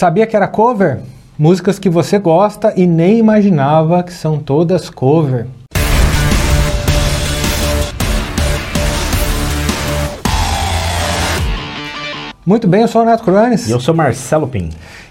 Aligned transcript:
Sabia 0.00 0.26
que 0.26 0.34
era 0.34 0.48
cover? 0.48 1.00
Músicas 1.38 1.78
que 1.78 1.90
você 1.90 2.18
gosta 2.18 2.72
e 2.74 2.86
nem 2.86 3.18
imaginava 3.18 4.02
que 4.02 4.14
são 4.14 4.38
todas 4.38 4.88
cover. 4.88 5.46
Muito 12.46 12.66
bem, 12.66 12.80
eu 12.80 12.88
sou 12.88 13.02
o 13.02 13.04
Neto 13.04 13.22
Cruanes. 13.22 13.68
E 13.68 13.72
eu 13.72 13.78
sou 13.78 13.94
Marcelo 13.94 14.48
Pim. 14.48 14.70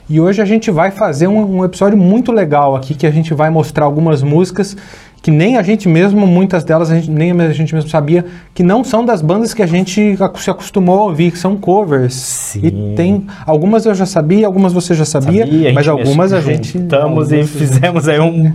E 0.09 0.19
hoje 0.19 0.41
a 0.41 0.45
gente 0.45 0.71
vai 0.71 0.89
fazer 0.89 1.27
um, 1.27 1.57
um, 1.57 1.63
episódio 1.63 1.95
muito 1.95 2.31
legal 2.31 2.75
aqui, 2.75 2.95
que 2.95 3.05
a 3.05 3.11
gente 3.11 3.31
vai 3.31 3.51
mostrar 3.51 3.85
algumas 3.85 4.23
músicas 4.23 4.75
que 5.21 5.31
nem 5.31 5.57
a 5.57 5.63
gente 5.63 5.87
mesmo, 5.87 6.25
muitas 6.25 6.63
delas 6.63 6.89
a 6.91 6.95
gente, 6.95 7.09
nem 7.11 7.31
a 7.31 7.51
gente 7.51 7.73
mesmo 7.73 7.89
sabia, 7.89 8.25
que 8.53 8.63
não 8.63 8.83
são 8.83 9.03
das 9.03 9.21
bandas 9.21 9.53
que 9.53 9.61
a 9.61 9.67
gente 9.67 10.17
se 10.37 10.49
acostumou 10.49 10.99
a 10.99 11.03
ouvir, 11.03 11.31
que 11.31 11.37
são 11.37 11.57
covers. 11.57 12.13
Sim. 12.13 12.61
E 12.63 12.95
tem 12.95 13.27
algumas 13.45 13.85
eu 13.85 13.93
já 13.93 14.05
sabia, 14.05 14.47
algumas 14.47 14.71
você 14.73 14.93
já 14.93 15.05
sabia, 15.05 15.45
sabia 15.45 15.73
mas 15.73 15.87
algumas 15.87 16.31
a 16.31 16.41
gente 16.41 16.77
juntamos 16.77 17.31
e 17.31 17.43
fizemos 17.43 18.07
aí 18.07 18.19
um 18.19 18.53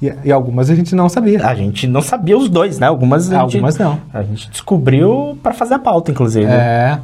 e, 0.00 0.12
e, 0.24 0.32
algumas 0.32 0.68
a 0.68 0.74
gente 0.74 0.94
não 0.94 1.08
sabia. 1.08 1.46
A 1.46 1.54
gente 1.54 1.86
não 1.86 2.02
sabia 2.02 2.36
os 2.36 2.50
dois, 2.50 2.78
né? 2.78 2.86
Algumas 2.86 3.32
a 3.32 3.40
algumas 3.40 3.74
gente, 3.76 3.82
não. 3.82 3.98
A 4.12 4.22
gente 4.22 4.50
descobriu 4.50 5.38
para 5.42 5.54
fazer 5.54 5.74
a 5.74 5.78
pauta, 5.78 6.10
inclusive. 6.10 6.44
É. 6.44 6.98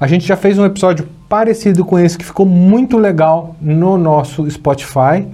A 0.00 0.06
gente 0.08 0.26
já 0.26 0.36
fez 0.36 0.58
um 0.58 0.64
episódio 0.64 1.08
parecido 1.28 1.84
com 1.84 1.98
esse 1.98 2.18
que 2.18 2.24
ficou 2.24 2.44
muito 2.44 2.98
legal 2.98 3.54
no 3.60 3.96
nosso 3.96 4.50
Spotify. 4.50 5.24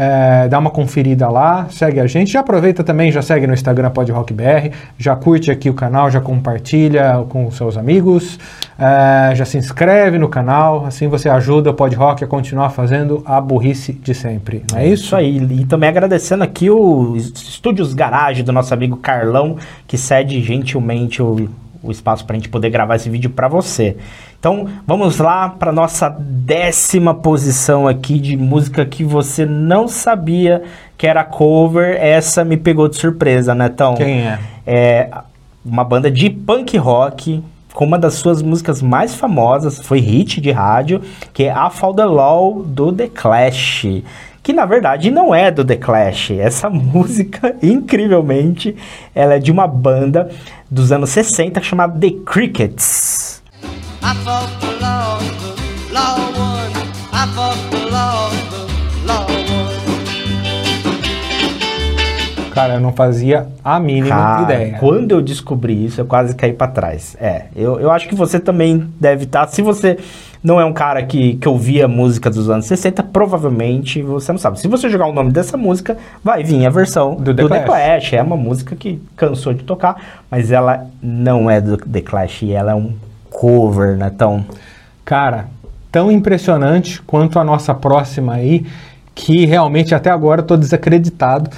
É, 0.00 0.46
dá 0.46 0.60
uma 0.60 0.70
conferida 0.70 1.28
lá, 1.28 1.66
segue 1.70 1.98
a 1.98 2.06
gente. 2.06 2.30
Já 2.30 2.38
aproveita 2.38 2.84
também, 2.84 3.10
já 3.10 3.20
segue 3.20 3.48
no 3.48 3.52
Instagram 3.52 3.90
PodRockBR, 3.90 4.70
já 4.96 5.16
curte 5.16 5.50
aqui 5.50 5.68
o 5.68 5.74
canal, 5.74 6.08
já 6.08 6.20
compartilha 6.20 7.24
com 7.28 7.48
os 7.48 7.56
seus 7.56 7.76
amigos, 7.76 8.38
é, 8.78 9.34
já 9.34 9.44
se 9.44 9.58
inscreve 9.58 10.16
no 10.16 10.28
canal, 10.28 10.86
assim 10.86 11.08
você 11.08 11.28
ajuda 11.28 11.70
o 11.70 11.74
PodRock 11.74 12.22
a 12.22 12.28
continuar 12.28 12.70
fazendo 12.70 13.24
a 13.26 13.40
burrice 13.40 13.92
de 13.92 14.14
sempre, 14.14 14.62
não 14.70 14.78
é, 14.78 14.84
é 14.84 14.88
isso? 14.88 15.06
Isso 15.06 15.16
aí, 15.16 15.36
e 15.38 15.64
também 15.64 15.88
agradecendo 15.88 16.44
aqui 16.44 16.70
o 16.70 17.16
Estúdios 17.16 17.92
Garage 17.92 18.44
do 18.44 18.52
nosso 18.52 18.72
amigo 18.72 18.98
Carlão, 18.98 19.56
que 19.84 19.98
cede 19.98 20.40
gentilmente 20.42 21.20
o, 21.20 21.48
o 21.88 21.92
espaço 21.92 22.24
para 22.24 22.36
a 22.36 22.38
gente 22.38 22.48
poder 22.48 22.70
gravar 22.70 22.96
esse 22.96 23.10
vídeo 23.10 23.30
para 23.30 23.48
você. 23.48 23.96
Então 24.38 24.68
vamos 24.86 25.18
lá 25.18 25.48
para 25.48 25.72
nossa 25.72 26.08
décima 26.08 27.14
posição 27.14 27.88
aqui 27.88 28.18
de 28.18 28.36
música 28.36 28.86
que 28.86 29.02
você 29.02 29.44
não 29.44 29.88
sabia 29.88 30.62
que 30.96 31.06
era 31.06 31.24
cover. 31.24 31.96
Essa 32.00 32.44
me 32.44 32.56
pegou 32.56 32.88
de 32.88 32.96
surpresa, 32.96 33.54
Netão. 33.54 33.94
Quem 33.94 34.20
é? 34.20 34.38
É 34.66 35.10
uma 35.64 35.84
banda 35.84 36.10
de 36.10 36.30
punk 36.30 36.76
rock 36.76 37.42
com 37.78 37.84
uma 37.84 37.98
das 37.98 38.14
suas 38.14 38.42
músicas 38.42 38.82
mais 38.82 39.14
famosas, 39.14 39.78
foi 39.78 40.00
hit 40.00 40.40
de 40.40 40.50
rádio, 40.50 41.00
que 41.32 41.44
é 41.44 41.50
A 41.52 41.70
Fall 41.70 41.94
the 41.94 42.04
Law 42.04 42.62
do 42.64 42.92
The 42.92 43.06
Clash. 43.06 43.86
Que 44.42 44.52
na 44.52 44.64
verdade 44.64 45.12
não 45.12 45.32
é 45.32 45.50
do 45.50 45.64
The 45.64 45.76
Clash. 45.76 46.32
Essa 46.32 46.68
música, 46.70 47.54
incrivelmente, 47.62 48.74
ela 49.14 49.34
é 49.34 49.38
de 49.38 49.52
uma 49.52 49.68
banda 49.68 50.28
dos 50.70 50.92
anos 50.92 51.10
60 51.10 51.62
chamada 51.62 51.98
The 51.98 52.16
Crickets. 52.24 53.42
Cara, 62.58 62.74
eu 62.74 62.80
não 62.80 62.92
fazia 62.92 63.46
a 63.62 63.78
mínima 63.78 64.16
Cara, 64.16 64.42
ideia. 64.42 64.78
Quando 64.78 65.12
eu 65.12 65.22
descobri 65.22 65.84
isso, 65.84 66.00
eu 66.00 66.06
quase 66.06 66.34
caí 66.34 66.52
para 66.52 66.66
trás. 66.72 67.16
É, 67.20 67.44
eu, 67.54 67.78
eu 67.78 67.88
acho 67.90 68.08
que 68.08 68.16
você 68.16 68.40
também 68.40 68.92
deve 69.00 69.24
estar. 69.24 69.46
Tá, 69.46 69.52
se 69.52 69.62
você 69.62 69.96
não 70.42 70.60
é 70.60 70.64
um 70.64 70.72
cara 70.72 71.02
que, 71.04 71.34
que 71.34 71.48
ouvia 71.48 71.88
música 71.88 72.30
dos 72.30 72.48
anos 72.48 72.66
60, 72.66 73.02
provavelmente 73.02 74.02
você 74.02 74.32
não 74.32 74.38
sabe. 74.38 74.60
Se 74.60 74.68
você 74.68 74.88
jogar 74.88 75.06
o 75.06 75.12
nome 75.12 75.32
dessa 75.32 75.56
música, 75.56 75.96
vai 76.22 76.42
vir 76.42 76.64
a 76.66 76.70
versão 76.70 77.16
do, 77.16 77.34
The, 77.34 77.42
do 77.42 77.48
Clash. 77.48 77.60
The 77.60 77.66
Clash. 77.66 78.12
É 78.12 78.22
uma 78.22 78.36
música 78.36 78.76
que 78.76 79.02
cansou 79.16 79.52
de 79.52 79.64
tocar, 79.64 80.22
mas 80.30 80.52
ela 80.52 80.86
não 81.02 81.50
é 81.50 81.60
do 81.60 81.76
The 81.76 82.00
Clash, 82.02 82.44
ela 82.44 82.72
é 82.72 82.74
um 82.74 82.92
cover, 83.30 83.96
né? 83.96 84.10
Tão... 84.16 84.44
Cara, 85.04 85.46
tão 85.90 86.12
impressionante 86.12 87.02
quanto 87.02 87.38
a 87.38 87.44
nossa 87.44 87.74
próxima 87.74 88.34
aí, 88.34 88.64
que 89.14 89.46
realmente 89.46 89.94
até 89.94 90.10
agora 90.10 90.42
eu 90.42 90.46
tô 90.46 90.56
desacreditado. 90.56 91.50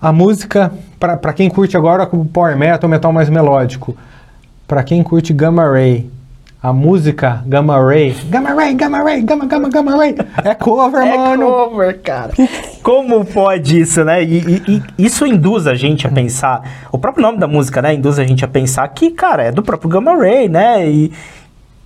A 0.00 0.12
música, 0.12 0.72
para 0.98 1.32
quem 1.32 1.48
curte 1.50 1.76
agora 1.76 2.08
o 2.10 2.24
power 2.24 2.56
metal, 2.56 2.88
metal 2.88 3.12
mais 3.12 3.28
melódico, 3.28 3.96
para 4.66 4.82
quem 4.82 5.02
curte 5.02 5.32
Gamma 5.32 5.64
Ray, 5.70 6.10
a 6.60 6.72
música 6.72 7.42
Gamma 7.46 7.80
Ray, 7.80 8.16
Gamma 8.28 8.50
Ray, 8.50 8.74
Gamma 8.74 9.02
Ray, 9.02 9.22
Gamma, 9.22 9.46
Gamma, 9.46 9.68
Gamma 9.68 9.96
Ray, 9.96 10.16
é 10.44 10.54
cover, 10.54 11.02
é 11.02 11.16
mano. 11.16 11.42
É 11.42 11.46
cover, 11.46 12.02
cara. 12.02 12.32
Como 12.82 13.24
pode 13.24 13.80
isso, 13.80 14.04
né? 14.04 14.24
E, 14.24 14.38
e, 14.38 14.82
e, 14.98 15.06
isso 15.06 15.24
induz 15.24 15.66
a 15.68 15.74
gente 15.74 16.06
a 16.06 16.10
pensar, 16.10 16.62
o 16.90 16.98
próprio 16.98 17.22
nome 17.22 17.38
da 17.38 17.46
música, 17.46 17.80
né, 17.80 17.94
induz 17.94 18.18
a 18.18 18.24
gente 18.24 18.44
a 18.44 18.48
pensar 18.48 18.88
que, 18.88 19.10
cara, 19.10 19.44
é 19.44 19.52
do 19.52 19.62
próprio 19.62 19.88
Gamma 19.88 20.16
Ray, 20.16 20.48
né? 20.48 20.90
E, 20.90 21.12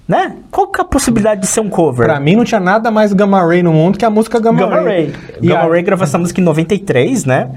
né? 0.08 0.36
Qual 0.50 0.66
que 0.68 0.80
é 0.80 0.82
a 0.82 0.86
possibilidade 0.86 1.42
de 1.42 1.46
ser 1.46 1.60
um 1.60 1.68
cover? 1.68 2.06
Pra 2.06 2.18
mim 2.18 2.34
não 2.34 2.44
tinha 2.44 2.60
nada 2.60 2.90
mais 2.90 3.12
Gamma 3.12 3.46
Ray 3.46 3.62
no 3.62 3.72
mundo 3.72 3.98
que 3.98 4.04
a 4.04 4.10
música 4.10 4.40
Gamma, 4.40 4.60
Gamma 4.60 4.80
Ray. 4.80 4.84
Ray. 4.84 5.14
E 5.40 5.48
Gamma 5.48 5.64
a... 5.64 5.68
Ray 5.68 5.82
gravou 5.82 6.04
essa 6.04 6.18
música 6.18 6.40
em 6.40 6.44
93, 6.44 7.26
né? 7.26 7.50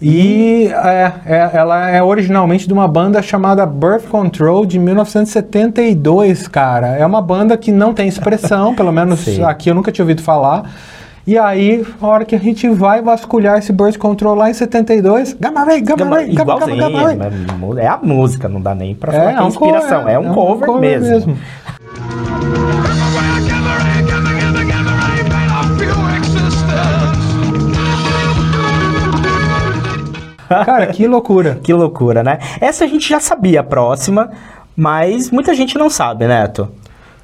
E 0.00 0.68
é, 0.68 1.12
é, 1.24 1.50
ela 1.54 1.88
é 1.88 2.02
originalmente 2.02 2.66
de 2.66 2.72
uma 2.72 2.86
banda 2.86 3.22
chamada 3.22 3.64
Birth 3.64 4.08
Control 4.10 4.66
de 4.66 4.78
1972, 4.78 6.48
cara. 6.48 6.88
É 6.88 7.06
uma 7.06 7.22
banda 7.22 7.56
que 7.56 7.72
não 7.72 7.94
tem 7.94 8.06
expressão, 8.06 8.74
pelo 8.74 8.92
menos 8.92 9.26
aqui 9.40 9.70
eu 9.70 9.74
nunca 9.74 9.90
tinha 9.90 10.04
ouvido 10.04 10.22
falar. 10.22 10.70
E 11.26 11.36
aí, 11.36 11.84
a 12.00 12.06
hora 12.06 12.24
que 12.24 12.36
a 12.36 12.38
gente 12.38 12.68
vai 12.68 13.02
vasculhar 13.02 13.58
esse 13.58 13.72
Birth 13.72 13.96
Control 13.96 14.36
lá 14.36 14.48
em 14.48 14.54
72, 14.54 15.32
Gamma 15.32 15.64
Ray, 15.64 15.80
Gamma, 15.80 15.96
Gamma 15.96 16.16
Ray, 16.16 16.34
Gamma, 16.34 16.58
Gamma, 16.60 16.76
Gamma 16.76 17.02
Ray. 17.02 17.18
É 17.78 17.88
a 17.88 17.98
música, 18.00 18.48
não 18.48 18.60
dá 18.60 18.74
nem 18.74 18.94
pra 18.94 19.10
falar 19.10 19.30
é, 19.30 19.34
que 19.34 19.42
é 19.42 19.46
inspiração. 19.46 19.98
Cover, 20.00 20.14
é, 20.14 20.18
um, 20.18 20.24
é 20.24 20.30
um 20.30 20.34
cover, 20.34 20.66
cover 20.68 21.00
mesmo. 21.00 21.08
mesmo. 21.08 21.38
Cara, 30.48 30.86
que 30.88 31.06
loucura. 31.06 31.58
que 31.62 31.72
loucura, 31.72 32.22
né? 32.22 32.38
Essa 32.60 32.84
a 32.84 32.88
gente 32.88 33.08
já 33.08 33.20
sabia 33.20 33.60
a 33.60 33.64
próxima, 33.64 34.30
mas 34.76 35.30
muita 35.30 35.54
gente 35.54 35.76
não 35.78 35.90
sabe, 35.90 36.26
Neto. 36.26 36.68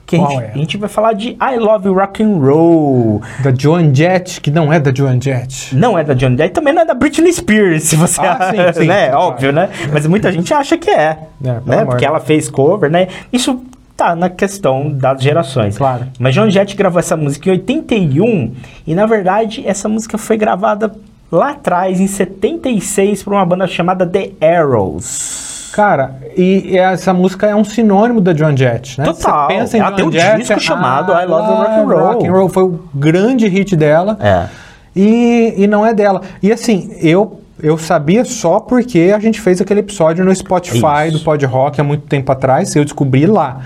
Que 0.05 0.17
a 0.17 0.19
gente, 0.19 0.43
é? 0.43 0.51
a 0.55 0.59
gente, 0.59 0.77
vai 0.77 0.89
falar 0.89 1.13
de 1.15 1.31
I 1.31 1.57
Love 1.59 1.89
Rock 1.89 2.23
and 2.23 2.39
Roll. 2.39 3.23
Da 3.43 3.53
Joan 3.57 3.95
Jett, 3.95 4.41
que 4.41 4.51
não 4.51 4.73
é 4.73 4.79
da 4.79 4.93
Joan 4.93 5.21
Jett. 5.21 5.75
Não 5.75 5.99
é 5.99 6.05
da 6.05 6.15
Joan 6.15 6.37
Jett, 6.37 6.53
também 6.53 6.75
não 6.75 6.83
é 6.83 6.85
da 6.85 6.93
Britney 6.93 7.33
Spears, 7.33 7.85
se 7.89 7.97
você 7.97 8.21
ah, 8.21 8.33
acha, 8.33 8.73
sim, 8.73 8.81
sim, 8.81 8.87
né? 8.89 9.15
Óbvio, 9.15 9.53
né? 9.53 9.71
Mas 9.93 10.07
muita 10.07 10.31
gente 10.33 10.53
acha 10.53 10.77
que 10.77 10.91
é, 10.91 11.19
é 11.43 11.61
né? 11.65 11.85
Porque 11.85 12.05
ela 12.05 12.21
fez 12.21 12.51
cover, 12.51 12.91
né? 12.91 13.09
Isso 13.33 13.63
tá 13.97 14.17
na 14.17 14.29
questão 14.29 14.91
das 14.91 15.23
gerações. 15.23 15.79
Claro. 15.79 16.07
Mas 16.19 16.35
Joan 16.35 16.51
Jett 16.51 16.77
gravou 16.77 16.99
essa 16.99 17.17
música 17.17 17.49
em 17.49 17.53
81 17.53 18.53
e 18.87 18.95
na 18.95 19.07
verdade 19.07 19.63
essa 19.67 19.89
música 19.89 20.19
foi 20.19 20.37
gravada 20.37 20.93
lá 21.33 21.53
atrás, 21.53 21.99
em 21.99 22.07
76, 22.07 23.23
por 23.23 23.33
uma 23.33 23.47
banda 23.47 23.67
chamada 23.67 24.07
The 24.07 24.33
Arrows. 24.41 25.71
Cara, 25.73 26.17
e 26.37 26.77
essa 26.77 27.15
música 27.15 27.47
é 27.47 27.57
um 27.57 27.65
sinônimo 27.65 28.21
da 28.21 28.35
John 28.35 28.55
Jett, 28.55 29.01
né? 29.01 29.07
Total. 29.07 29.49
Você 29.49 29.55
pensa 29.55 29.77
em 29.79 29.81
Ela 29.81 29.91
John 29.91 29.97
tem 29.97 30.07
um 30.07 30.13
Jett, 30.13 30.39
disco 30.39 30.53
é, 30.53 30.59
chamado 30.59 31.13
I 31.13 31.25
Love 31.25 31.49
Rock 31.49 31.71
and 31.71 31.85
Roll. 31.85 32.13
Rock 32.13 32.27
and 32.27 32.33
Roll 32.33 32.49
foi 32.51 32.63
o 32.65 32.81
grande 32.95 33.49
hit 33.49 33.75
dela. 33.75 34.19
É. 34.21 34.47
E, 34.95 35.55
e 35.57 35.67
não 35.67 35.87
é 35.87 35.95
dela. 35.95 36.21
E 36.43 36.53
assim, 36.53 36.95
eu 37.01 37.41
eu 37.63 37.79
sabia 37.79 38.25
só 38.25 38.59
porque 38.59 39.13
a 39.15 39.21
gente 39.21 39.41
fez 39.41 39.61
aquele 39.61 39.81
episódio 39.81 40.25
no 40.25 40.35
Spotify 40.35 41.07
Isso. 41.07 41.19
do 41.19 41.25
Pod 41.25 41.47
Rock 41.47 41.81
há 41.81 41.85
muito 41.85 42.07
tempo 42.07 42.31
atrás, 42.33 42.75
eu 42.75 42.85
descobri 42.85 43.25
lá. 43.25 43.61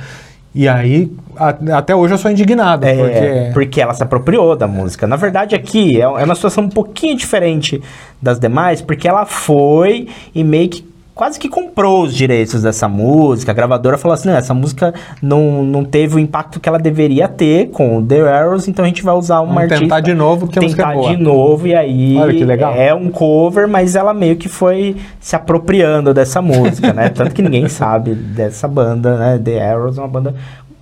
E 0.59 0.67
aí, 0.67 1.13
a, 1.37 1.77
até 1.77 1.95
hoje 1.95 2.15
eu 2.15 2.19
sou 2.19 2.31
indignado. 2.31 2.87
É, 2.87 2.97
porque... 2.97 3.51
porque 3.53 3.81
ela 3.83 3.93
se 3.93 4.03
apropriou 4.03 4.57
da 4.57 4.67
música. 4.67 5.07
Na 5.07 5.17
verdade, 5.17 5.55
aqui 5.55 6.01
é, 6.01 6.05
é 6.05 6.25
uma 6.25 6.35
situação 6.35 6.65
um 6.65 6.71
pouquinho 6.71 7.15
diferente 7.15 7.83
das 8.23 8.41
demais, 8.41 8.81
porque 8.81 9.07
ela 9.07 9.27
foi 9.27 10.09
e 10.35 10.43
meio 10.43 10.71
que 10.71 10.83
quase 11.17 11.41
que 11.41 11.49
comprou 11.49 12.05
os 12.05 12.15
direitos 12.15 12.63
dessa 12.63 12.87
música. 12.87 13.51
A 13.51 13.55
gravadora 13.55 13.97
falou 13.97 14.15
assim: 14.15 14.29
essa 14.29 14.53
música 14.53 14.95
não, 15.21 15.65
não 15.65 15.83
teve 15.83 16.15
o 16.15 16.19
impacto 16.19 16.61
que 16.61 16.69
ela 16.69 16.79
deveria 16.79 17.27
ter 17.27 17.71
com 17.71 18.05
The 18.05 18.21
Arrows, 18.21 18.69
então 18.69 18.85
a 18.85 18.89
gente 18.89 19.03
vai 19.03 19.15
usar 19.15 19.41
uma 19.41 19.47
Vamos 19.47 19.63
artista. 19.63 19.83
Tentar 19.83 20.01
de 20.01 20.15
novo, 20.15 20.47
porque 20.47 20.61
tentar 20.61 20.91
a 20.91 20.93
música 20.93 20.93
é 20.93 20.95
boa. 20.95 21.17
de 21.17 21.23
novo, 21.23 21.67
e 21.67 21.75
aí. 21.75 22.17
Olha 22.19 22.35
que 22.35 22.45
legal. 22.45 22.75
É 22.77 22.95
um 22.95 23.11
cover, 23.11 23.67
mas 23.67 23.97
ela 23.97 24.13
meio 24.13 24.37
que 24.37 24.49
foi 24.49 24.95
se 25.19 25.35
apropriando 25.35 26.13
dessa 26.13 26.43
música, 26.43 26.93
né? 26.93 27.09
Tanto 27.09 27.35
que 27.35 27.43
ninguém 27.43 27.67
sabe 27.69 28.15
dessa 28.15 28.69
banda, 28.69 29.17
né? 29.17 29.41
The 29.43 29.71
Arrows 29.71 29.97
é 29.97 30.01
uma 30.03 30.09
banda 30.09 30.35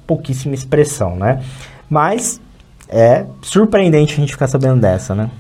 pouquíssima 0.04 0.54
expressão, 0.54 1.14
né? 1.14 1.40
Mas 1.88 2.40
é 2.88 3.25
surpreendente 3.40 4.14
a 4.14 4.16
gente 4.16 4.32
ficar 4.32 4.48
sabendo 4.48 4.81
dessa, 4.81 5.14
né? 5.14 5.31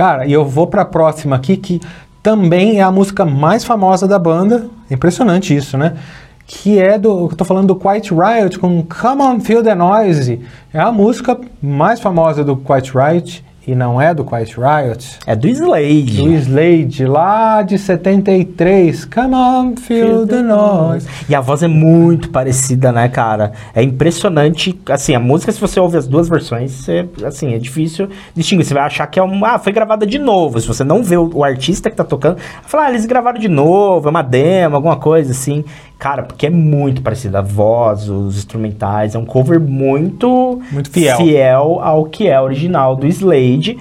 Cara, 0.00 0.24
e 0.24 0.32
eu 0.32 0.46
vou 0.46 0.66
pra 0.66 0.82
próxima 0.82 1.36
aqui, 1.36 1.58
que 1.58 1.78
também 2.22 2.78
é 2.78 2.82
a 2.82 2.90
música 2.90 3.26
mais 3.26 3.64
famosa 3.64 4.08
da 4.08 4.18
banda. 4.18 4.66
Impressionante 4.90 5.54
isso, 5.54 5.76
né? 5.76 5.98
Que 6.46 6.78
é 6.78 6.98
do. 6.98 7.28
Eu 7.30 7.36
tô 7.36 7.44
falando 7.44 7.66
do 7.66 7.76
Quiet 7.76 8.10
Riot 8.14 8.58
com 8.58 8.82
Come 8.82 9.20
On 9.20 9.38
Feel 9.40 9.62
the 9.62 9.74
Noise. 9.74 10.40
É 10.72 10.80
a 10.80 10.90
música 10.90 11.38
mais 11.60 12.00
famosa 12.00 12.42
do 12.42 12.56
Quiet 12.56 12.92
Riot 12.96 13.44
e 13.66 13.74
não 13.74 14.00
é 14.00 14.14
do 14.14 14.24
Quiet 14.24 14.56
Riot. 14.56 15.18
É 15.26 15.36
do 15.36 15.46
Slade. 15.46 16.22
Do 16.22 16.32
Slade, 16.32 17.06
lá 17.06 17.62
de 17.62 17.78
73. 17.78 19.04
Come 19.04 19.34
on, 19.34 19.76
feel 19.76 20.26
the 20.26 20.42
noise. 20.42 21.06
E 21.28 21.34
a 21.34 21.40
voz 21.40 21.62
é 21.62 21.68
muito 21.68 22.30
parecida, 22.30 22.90
né, 22.90 23.08
cara? 23.08 23.52
É 23.74 23.82
impressionante. 23.82 24.78
Assim, 24.88 25.14
a 25.14 25.20
música, 25.20 25.52
se 25.52 25.60
você 25.60 25.78
ouve 25.78 25.96
as 25.96 26.06
duas 26.06 26.28
versões, 26.28 26.88
é, 26.88 27.06
assim, 27.24 27.54
é 27.54 27.58
difícil 27.58 28.08
distinguir. 28.34 28.64
Você 28.64 28.74
vai 28.74 28.84
achar 28.84 29.06
que 29.06 29.18
é 29.18 29.22
uma. 29.22 29.54
Ah, 29.54 29.58
foi 29.58 29.72
gravada 29.72 30.06
de 30.06 30.18
novo. 30.18 30.60
Se 30.60 30.66
você 30.66 30.82
não 30.82 31.02
vê 31.02 31.16
o, 31.16 31.30
o 31.34 31.44
artista 31.44 31.90
que 31.90 31.96
tá 31.96 32.04
tocando, 32.04 32.36
vai 32.36 32.64
falar, 32.66 32.86
ah, 32.86 32.90
eles 32.90 33.04
gravaram 33.04 33.38
de 33.38 33.48
novo, 33.48 34.08
é 34.08 34.10
uma 34.10 34.22
demo, 34.22 34.76
alguma 34.76 34.96
coisa 34.96 35.32
assim. 35.32 35.64
Cara, 36.00 36.22
porque 36.22 36.46
é 36.46 36.50
muito 36.50 37.02
parecida 37.02 37.40
a 37.40 37.42
voz, 37.42 38.08
os 38.08 38.38
instrumentais, 38.38 39.14
é 39.14 39.18
um 39.18 39.26
cover 39.26 39.60
muito, 39.60 40.58
Muito 40.72 40.90
fiel. 40.90 41.18
fiel 41.18 41.78
ao 41.82 42.06
que 42.06 42.26
é 42.26 42.40
original 42.40 42.96
do 42.96 43.06
Slade. 43.06 43.78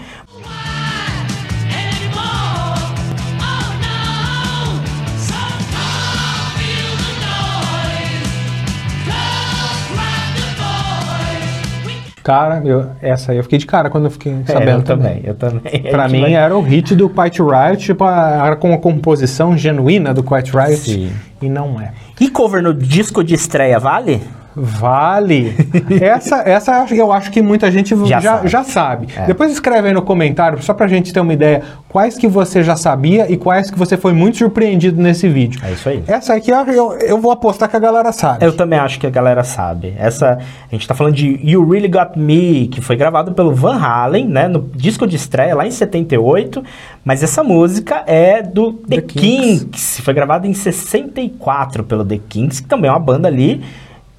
Cara, 12.23 12.61
eu- 12.65 12.85
essa 13.01 13.31
aí 13.31 13.37
eu 13.37 13.43
fiquei 13.43 13.57
de 13.59 13.65
cara 13.65 13.89
quando 13.89 14.05
eu 14.05 14.11
fiquei 14.11 14.33
sabendo 14.45 14.69
É, 14.69 14.73
eu 14.75 14.81
também, 14.83 15.21
eu 15.23 15.33
também. 15.35 15.81
Pra 15.89 16.07
mim 16.07 16.21
vai- 16.21 16.33
era 16.33 16.55
o 16.55 16.61
hit 16.61 16.95
do 16.95 17.09
Quiet 17.09 17.39
Riot, 17.41 17.77
tipo, 17.83 18.05
era 18.05 18.55
com 18.55 18.73
a 18.73 18.77
composição 18.77 19.57
genuína 19.57 20.13
do 20.13 20.23
Quiet 20.23 20.51
Riot. 20.51 20.77
Sim. 20.77 21.11
E 21.41 21.47
não 21.49 21.79
é. 21.79 21.91
E 22.19 22.29
cover 22.29 22.61
no 22.61 22.73
disco 22.73 23.23
de 23.23 23.33
estreia, 23.33 23.79
vale? 23.79 24.21
Vale. 24.61 25.55
essa, 26.01 26.37
essa 26.47 26.85
eu 26.91 27.11
acho- 27.11 27.31
que 27.31 27.41
muita 27.41 27.71
gente 27.71 27.95
já, 28.07 28.19
Já 28.19 28.45
já 28.45 28.63
sabe. 28.63 29.11
sabe. 29.13 29.23
É. 29.23 29.25
Depois 29.27 29.51
escreve 29.51 29.87
aí 29.89 29.93
no 29.93 30.01
comentário, 30.01 30.61
só 30.63 30.73
pra 30.73 30.87
gente 30.87 31.13
ter 31.13 31.19
uma 31.19 31.33
ideia, 31.33 31.61
quais 31.87 32.17
que 32.17 32.27
você 32.27 32.63
já 32.63 32.75
sabia 32.75 33.31
e 33.31 33.37
quais 33.37 33.69
que 33.69 33.77
você 33.77 33.97
foi 33.97 34.13
muito 34.13 34.37
surpreendido 34.37 35.01
nesse 35.01 35.27
vídeo. 35.29 35.61
É 35.63 35.71
isso 35.71 35.87
aí. 35.89 36.03
Essa 36.07 36.33
aqui 36.35 36.49
eu, 36.51 36.65
eu, 36.67 36.93
eu 36.99 37.17
vou 37.19 37.31
apostar 37.31 37.69
que 37.69 37.75
a 37.75 37.79
galera 37.79 38.11
sabe. 38.11 38.43
Eu 38.45 38.55
também 38.55 38.79
acho 38.79 38.99
que 38.99 39.05
a 39.07 39.09
galera 39.09 39.43
sabe. 39.43 39.93
Essa, 39.97 40.39
a 40.71 40.75
gente 40.75 40.87
tá 40.87 40.93
falando 40.95 41.13
de 41.15 41.39
You 41.43 41.67
Really 41.69 41.87
Got 41.87 42.17
Me, 42.17 42.67
que 42.67 42.81
foi 42.81 42.95
gravado 42.95 43.31
pelo 43.33 43.53
Van 43.53 43.77
Halen, 43.79 44.27
né, 44.27 44.47
no 44.47 44.69
disco 44.75 45.05
de 45.05 45.15
estreia 45.15 45.55
lá 45.55 45.65
em 45.67 45.71
78, 45.71 46.63
mas 47.05 47.21
essa 47.23 47.43
música 47.43 48.03
é 48.07 48.41
do 48.41 48.73
The, 48.73 48.95
The 48.97 49.01
Kinks. 49.01 49.59
Kinks. 49.63 49.99
foi 50.01 50.13
gravada 50.13 50.47
em 50.47 50.53
64 50.53 51.83
pelo 51.83 52.03
The 52.03 52.19
Kinks, 52.29 52.59
que 52.61 52.67
também 52.67 52.89
é 52.89 52.91
uma 52.91 52.99
banda 52.99 53.27
ali 53.27 53.61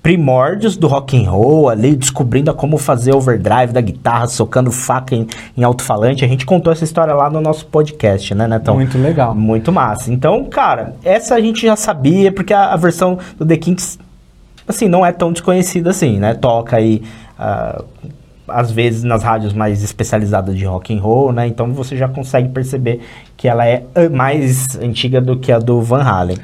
primórdios 0.02 0.76
do 0.76 0.87
rock 0.87 1.17
and 1.17 1.31
roll 1.31 1.69
ali, 1.69 1.94
descobrindo 1.94 2.50
a 2.50 2.55
como 2.55 2.79
fazer 2.79 3.14
overdrive 3.14 3.73
da 3.73 3.81
guitarra, 3.81 4.26
socando 4.26 4.70
faca 4.70 5.14
em, 5.14 5.26
em 5.56 5.62
alto-falante. 5.62 6.25
A 6.25 6.29
gente 6.29 6.47
contou 6.47 6.73
essa 6.73 6.85
história 6.85 7.14
lá 7.14 7.29
no 7.29 7.41
nosso 7.41 7.67
podcast, 7.67 8.35
né, 8.35 8.49
Netão? 8.49 8.75
Muito 8.75 8.97
legal. 8.97 9.35
Muito 9.35 9.70
massa. 9.70 10.12
Então, 10.12 10.44
cara, 10.44 10.94
essa 11.05 11.35
a 11.35 11.41
gente 11.41 11.67
já 11.67 11.76
sabia, 11.76 12.32
porque 12.32 12.55
a, 12.55 12.73
a 12.73 12.76
versão 12.76 13.19
do 13.38 13.44
The 13.44 13.56
Kinks, 13.56 13.99
assim, 14.67 14.88
não 14.88 15.05
é 15.05 15.12
tão 15.12 15.32
desconhecida 15.32 15.91
assim, 15.91 16.19
né? 16.19 16.32
Toca 16.32 16.76
aí, 16.76 17.03
ah, 17.38 17.82
às 18.49 18.70
vezes, 18.70 19.05
nas 19.05 19.23
rádios 19.23 19.53
mais 19.53 19.82
especializadas 19.82 20.56
de 20.56 20.64
rock 20.64 20.96
and 20.96 21.00
roll, 21.03 21.31
né? 21.31 21.46
Então 21.46 21.73
você 21.75 21.94
já 21.94 22.08
consegue 22.08 22.49
perceber 22.49 23.00
que 23.37 23.46
ela 23.46 23.67
é 23.67 23.85
ah, 23.94 24.08
mais 24.08 24.79
antiga 24.81 25.20
do 25.20 25.38
que 25.38 25.53
a 25.53 25.58
do 25.58 25.82
Van 25.82 26.03
Halen. 26.03 26.38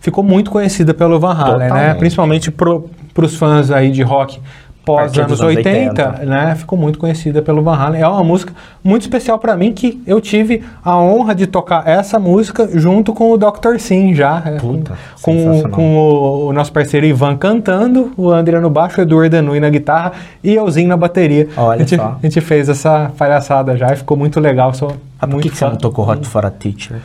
Ficou 0.00 0.24
muito 0.24 0.50
conhecida 0.50 0.94
pelo 0.94 1.20
Van 1.20 1.34
Halen, 1.34 1.70
né? 1.70 1.94
Principalmente 1.94 2.50
pro, 2.50 2.88
pros 3.12 3.36
fãs 3.36 3.70
aí 3.70 3.90
de 3.90 4.02
rock 4.02 4.40
pós 4.84 5.16
anos 5.16 5.40
anos 5.40 5.40
80, 5.40 6.08
80. 6.08 6.24
né? 6.24 6.54
Ficou 6.54 6.78
muito 6.78 6.98
conhecida 6.98 7.42
pelo 7.42 7.62
Van 7.62 7.74
Halen. 7.76 8.00
É 8.00 8.08
uma 8.08 8.24
música 8.24 8.52
muito 8.82 9.02
especial 9.02 9.38
pra 9.38 9.56
mim 9.56 9.72
que 9.72 10.02
eu 10.06 10.20
tive 10.20 10.64
a 10.82 10.96
honra 10.96 11.34
de 11.34 11.46
tocar 11.46 11.86
essa 11.86 12.18
música 12.18 12.68
junto 12.72 13.12
com 13.12 13.30
o 13.30 13.38
Dr. 13.38 13.78
Sim 13.78 14.14
já. 14.14 14.42
é, 14.44 14.52
Puta, 14.52 14.96
com, 15.22 15.62
com, 15.70 15.96
o, 15.96 16.46
o 16.48 16.52
nosso 16.52 16.72
parceiro 16.72 17.06
Ivan 17.06 17.36
cantando, 17.36 18.12
o 18.16 18.30
André 18.30 18.58
no 18.58 18.70
baixo, 18.70 19.00
o 19.00 19.02
Eduardo 19.02 19.36
Danui 19.36 19.60
na 19.60 19.70
guitarra 19.70 20.12
e 20.42 20.54
euzinho 20.54 20.88
na 20.88 20.96
bateria. 20.96 21.48
Olha 21.56 21.76
a 21.76 21.78
gente, 21.78 21.96
só. 21.96 22.16
A 22.20 22.26
gente 22.26 22.40
fez 22.40 22.68
essa 22.68 23.12
palhaçada 23.16 23.76
já 23.76 23.92
e 23.92 23.96
ficou 23.96 24.16
muito 24.16 24.40
legal. 24.40 24.72
Sou 24.74 24.92
Ah, 25.20 25.26
por 25.26 25.40
que, 25.40 25.50
que 25.50 25.56
você 25.56 25.64
não 25.66 25.76
tocou 25.76 26.08
Hot 26.08 26.26
for 26.26 26.46
a 26.46 26.50
Teacher? 26.50 27.00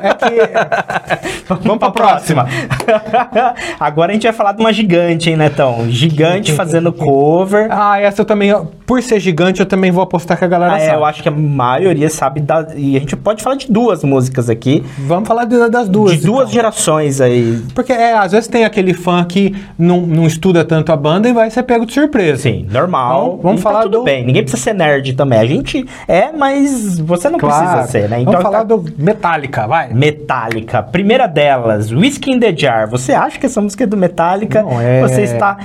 É 0.00 0.14
que... 0.14 1.50
Vamos 1.62 1.78
pra 1.78 1.90
próxima. 1.90 2.46
Agora 3.78 4.12
a 4.12 4.14
gente 4.14 4.22
vai 4.24 4.32
falar 4.32 4.52
de 4.52 4.60
uma 4.60 4.72
gigante, 4.72 5.30
hein, 5.30 5.36
Netão? 5.36 5.88
Gigante 5.88 6.52
fazendo 6.52 6.92
cover. 6.92 7.66
Ah, 7.70 8.00
essa 8.00 8.20
eu 8.22 8.24
também, 8.24 8.50
por 8.86 9.02
ser 9.02 9.18
gigante, 9.20 9.60
eu 9.60 9.66
também 9.66 9.90
vou 9.90 10.02
apostar 10.02 10.38
que 10.38 10.44
a 10.44 10.48
galera 10.48 10.74
Ah, 10.74 10.78
é, 10.78 10.86
sabe. 10.86 10.96
eu 10.98 11.04
acho 11.04 11.22
que 11.22 11.28
a 11.28 11.32
maioria 11.32 12.08
sabe 12.08 12.40
da, 12.40 12.68
e 12.76 12.96
a 12.96 13.00
gente 13.00 13.16
pode 13.16 13.42
falar 13.42 13.56
de 13.56 13.70
duas 13.70 14.02
músicas 14.04 14.48
aqui, 14.48 14.84
Vamos 15.00 15.26
falar 15.28 15.44
de- 15.44 15.68
das 15.68 15.88
duas. 15.88 16.12
de 16.12 16.24
duas 16.26 16.42
então. 16.42 16.52
gerações 16.52 17.20
aí. 17.20 17.62
Porque 17.74 17.92
é, 17.92 18.16
às 18.16 18.32
vezes 18.32 18.48
tem 18.48 18.64
aquele 18.64 18.94
fã 18.94 19.24
que 19.24 19.54
não, 19.78 20.00
não 20.02 20.26
estuda 20.26 20.64
tanto 20.64 20.92
a 20.92 20.96
banda 20.96 21.28
e 21.28 21.32
vai 21.32 21.50
ser 21.50 21.62
pego 21.64 21.84
de 21.84 21.92
surpresa. 21.92 22.42
Sim, 22.42 22.66
normal. 22.70 23.24
Então, 23.26 23.40
vamos 23.42 23.60
E 23.60 23.64
tá 23.64 23.70
falar 23.70 23.82
tudo 23.82 23.98
do- 23.98 24.04
bem. 24.04 24.24
Ninguém 24.24 24.42
precisa 24.42 24.62
ser 24.62 24.74
nerd 24.74 25.12
também. 25.14 25.38
A 25.38 25.46
gente 25.46 25.84
é, 26.06 26.30
mas 26.32 26.98
você 27.00 27.28
não 27.28 27.38
Claro. 27.38 27.49
Precisa 27.58 27.82
ser, 27.86 28.08
né? 28.08 28.24
Vamos 28.24 28.42
falar 28.42 28.58
tá- 28.58 28.64
do 28.64 28.84
Metallica, 28.98 29.66
vai. 29.66 29.92
Metallica. 29.92 30.82
Primeira 30.82 31.26
delas, 31.26 31.92
Whiskey 31.92 32.32
in 32.32 32.40
the 32.40 32.54
Jar. 32.56 32.88
Você 32.88 33.12
acha 33.12 33.38
que 33.38 33.46
essa 33.46 33.60
música 33.60 33.84
é 33.84 33.86
do 33.86 33.96
Metallica? 33.96 34.62
Não 34.62 34.80
é. 34.80 35.00
Você 35.02 35.22
está 35.22 35.58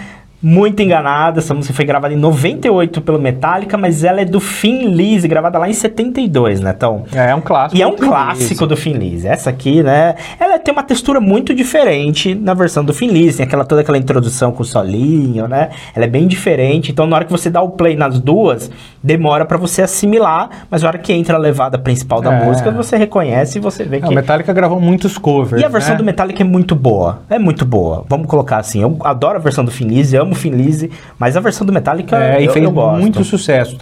muito 0.48 0.80
enganado. 0.84 1.40
Essa 1.40 1.56
música 1.56 1.74
foi 1.74 1.86
gravada 1.86 2.14
em 2.14 2.18
98 2.18 3.02
pelo 3.02 3.18
Metallica, 3.18 3.76
mas 3.78 4.04
ela 4.04 4.22
é 4.22 4.26
do 4.26 4.40
Finn 4.40 4.90
Lise, 4.94 5.28
gravada 5.28 5.58
lá 5.58 5.68
em 5.68 5.74
72, 5.74 6.62
né? 6.62 6.72
Então, 6.78 7.04
É, 7.12 7.32
é 7.32 7.36
um 7.36 7.42
clássico. 7.42 7.76
E 7.76 7.82
é 7.82 7.88
um 7.88 7.96
clássico 7.96 8.50
Lizzy. 8.54 8.68
do 8.68 8.78
Finn 8.78 8.94
Lise. 8.94 9.28
Essa 9.28 9.50
aqui, 9.50 9.82
né? 9.82 10.14
Ela 10.40 10.60
tem 10.60 10.72
uma 10.72 10.84
textura 10.84 11.20
muito 11.20 11.52
diferente 11.56 12.36
na 12.36 12.54
versão 12.54 12.86
do 12.86 12.94
Finn 12.94 13.10
Lise. 13.10 13.38
Tem 13.38 13.46
aquela, 13.48 13.66
toda 13.66 13.82
aquela 13.82 13.98
introdução 13.98 14.52
com 14.52 14.62
o 14.62 14.66
solinho, 14.66 15.48
né? 15.48 15.70
Ela 15.96 16.06
é 16.06 16.08
bem 16.08 16.28
diferente. 16.28 16.92
Então, 16.92 17.08
na 17.08 17.16
hora 17.16 17.26
que 17.26 17.32
você 17.32 17.50
dá 17.50 17.64
o 17.64 17.70
play 17.70 17.96
nas 17.96 18.20
duas, 18.20 18.70
demora 19.04 19.46
pra 19.46 19.58
você 19.58 19.82
assimilar. 19.82 20.50
Mas 20.70 20.84
na 20.84 20.90
hora 20.90 21.00
que 21.00 21.12
entra 21.12 21.38
a 21.38 21.40
levada 21.40 21.80
principal 21.80 22.22
da 22.22 22.32
É. 22.32 22.46
música, 22.46 22.70
você 22.70 22.98
reconhece 22.98 23.58
e 23.58 23.62
você 23.62 23.84
vê 23.84 24.00
que... 24.00 24.08
o 24.08 24.12
Metallica 24.14 24.54
gravou 24.54 24.80
muitos 24.80 25.18
covers. 25.18 25.60
E 25.60 25.66
a 25.66 25.70
versão 25.70 25.94
né? 25.94 25.98
do 25.98 26.04
Metallica 26.04 26.44
é 26.44 26.46
muito 26.46 26.76
boa. 26.76 27.22
É 27.32 27.40
muito 27.40 27.66
boa. 27.66 28.06
Vamos 28.08 28.28
colocar 28.28 28.58
assim. 28.58 28.82
Eu 28.84 28.96
adoro 29.04 29.38
a 29.38 29.42
versão 29.42 29.66
do 29.66 29.72
Finn 29.72 29.88
Lise, 29.88 30.16
amo 30.16 30.35
o 30.36 30.40
Finn 30.40 30.54
Lise, 30.56 30.92
mas 31.18 31.36
a 31.36 31.40
versão 31.40 31.66
do 31.66 31.74
Metallica 31.74 32.18
É, 32.18 32.42
e 32.42 32.46
eu, 32.46 32.54
fez 32.54 32.64
eu 32.64 32.72
gosto. 32.72 33.00
muito 33.02 33.24
sucesso. 33.24 33.78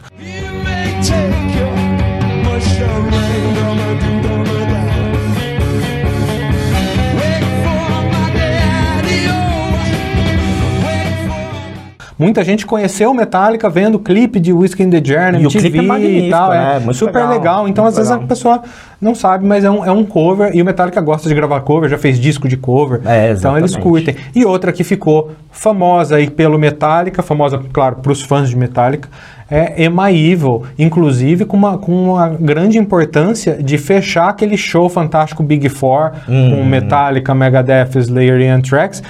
Muita 12.24 12.44
gente 12.44 12.66
conheceu 12.66 13.12
o 13.12 13.14
Metallica 13.14 13.70
vendo 13.70 13.96
o 13.96 14.00
clipe 14.00 14.40
de 14.40 14.54
Whiskey 14.54 14.84
in 14.84 14.90
the 14.90 15.02
na 15.32 15.40
E 15.40 15.46
o 15.46 15.50
MTV 15.50 15.60
clipe 15.60 15.80
é 15.80 15.82
magnífico, 15.82 16.26
e 16.28 16.30
tal. 16.30 16.50
né? 16.50 16.82
É 16.88 16.94
super 16.94 17.14
legal, 17.20 17.30
legal. 17.30 17.68
Então, 17.68 17.86
às 17.86 17.96
vezes, 17.96 18.10
legal. 18.10 18.26
a 18.26 18.28
pessoa 18.28 18.64
não 19.02 19.14
sabe, 19.14 19.46
mas 19.46 19.64
é 19.64 19.70
um, 19.70 19.86
é 19.86 19.92
um 19.92 20.06
cover. 20.06 20.56
E 20.56 20.62
o 20.62 20.66
Metallica 20.66 21.02
gosta 21.02 21.28
de 21.28 21.36
gravar 21.36 21.60
cover, 21.62 21.90
já 21.90 21.98
fez 21.98 22.20
disco 22.20 22.48
de 22.48 22.56
cover. 22.56 23.02
É, 23.06 23.32
então, 23.32 23.58
eles 23.58 23.76
curtem. 23.76 24.16
E 24.34 24.46
outra 24.46 24.72
que 24.72 24.84
ficou 24.84 25.32
famosa 25.52 26.16
aí 26.16 26.30
pelo 26.30 26.58
Metallica, 26.58 27.22
famosa, 27.22 27.62
claro, 27.72 27.98
para 27.98 28.12
os 28.12 28.22
fãs 28.22 28.50
de 28.50 28.56
Metallica, 28.56 29.10
é 29.52 29.84
Emma 29.84 30.12
Evil. 30.12 30.64
Inclusive, 30.80 31.46
com 31.46 31.58
uma, 31.58 31.78
com 31.78 31.92
uma 32.14 32.30
grande 32.30 32.78
importância 32.78 33.62
de 33.62 33.78
fechar 33.78 34.30
aquele 34.30 34.58
show 34.58 34.90
fantástico 34.90 35.44
Big 35.44 35.68
Four 35.70 36.12
Hum. 36.28 36.52
com 36.56 36.64
Metallica, 36.66 37.36
Megadeth, 37.36 37.98
Slayer 37.98 38.40
e 38.40 38.48
Anthrax. 38.48 39.04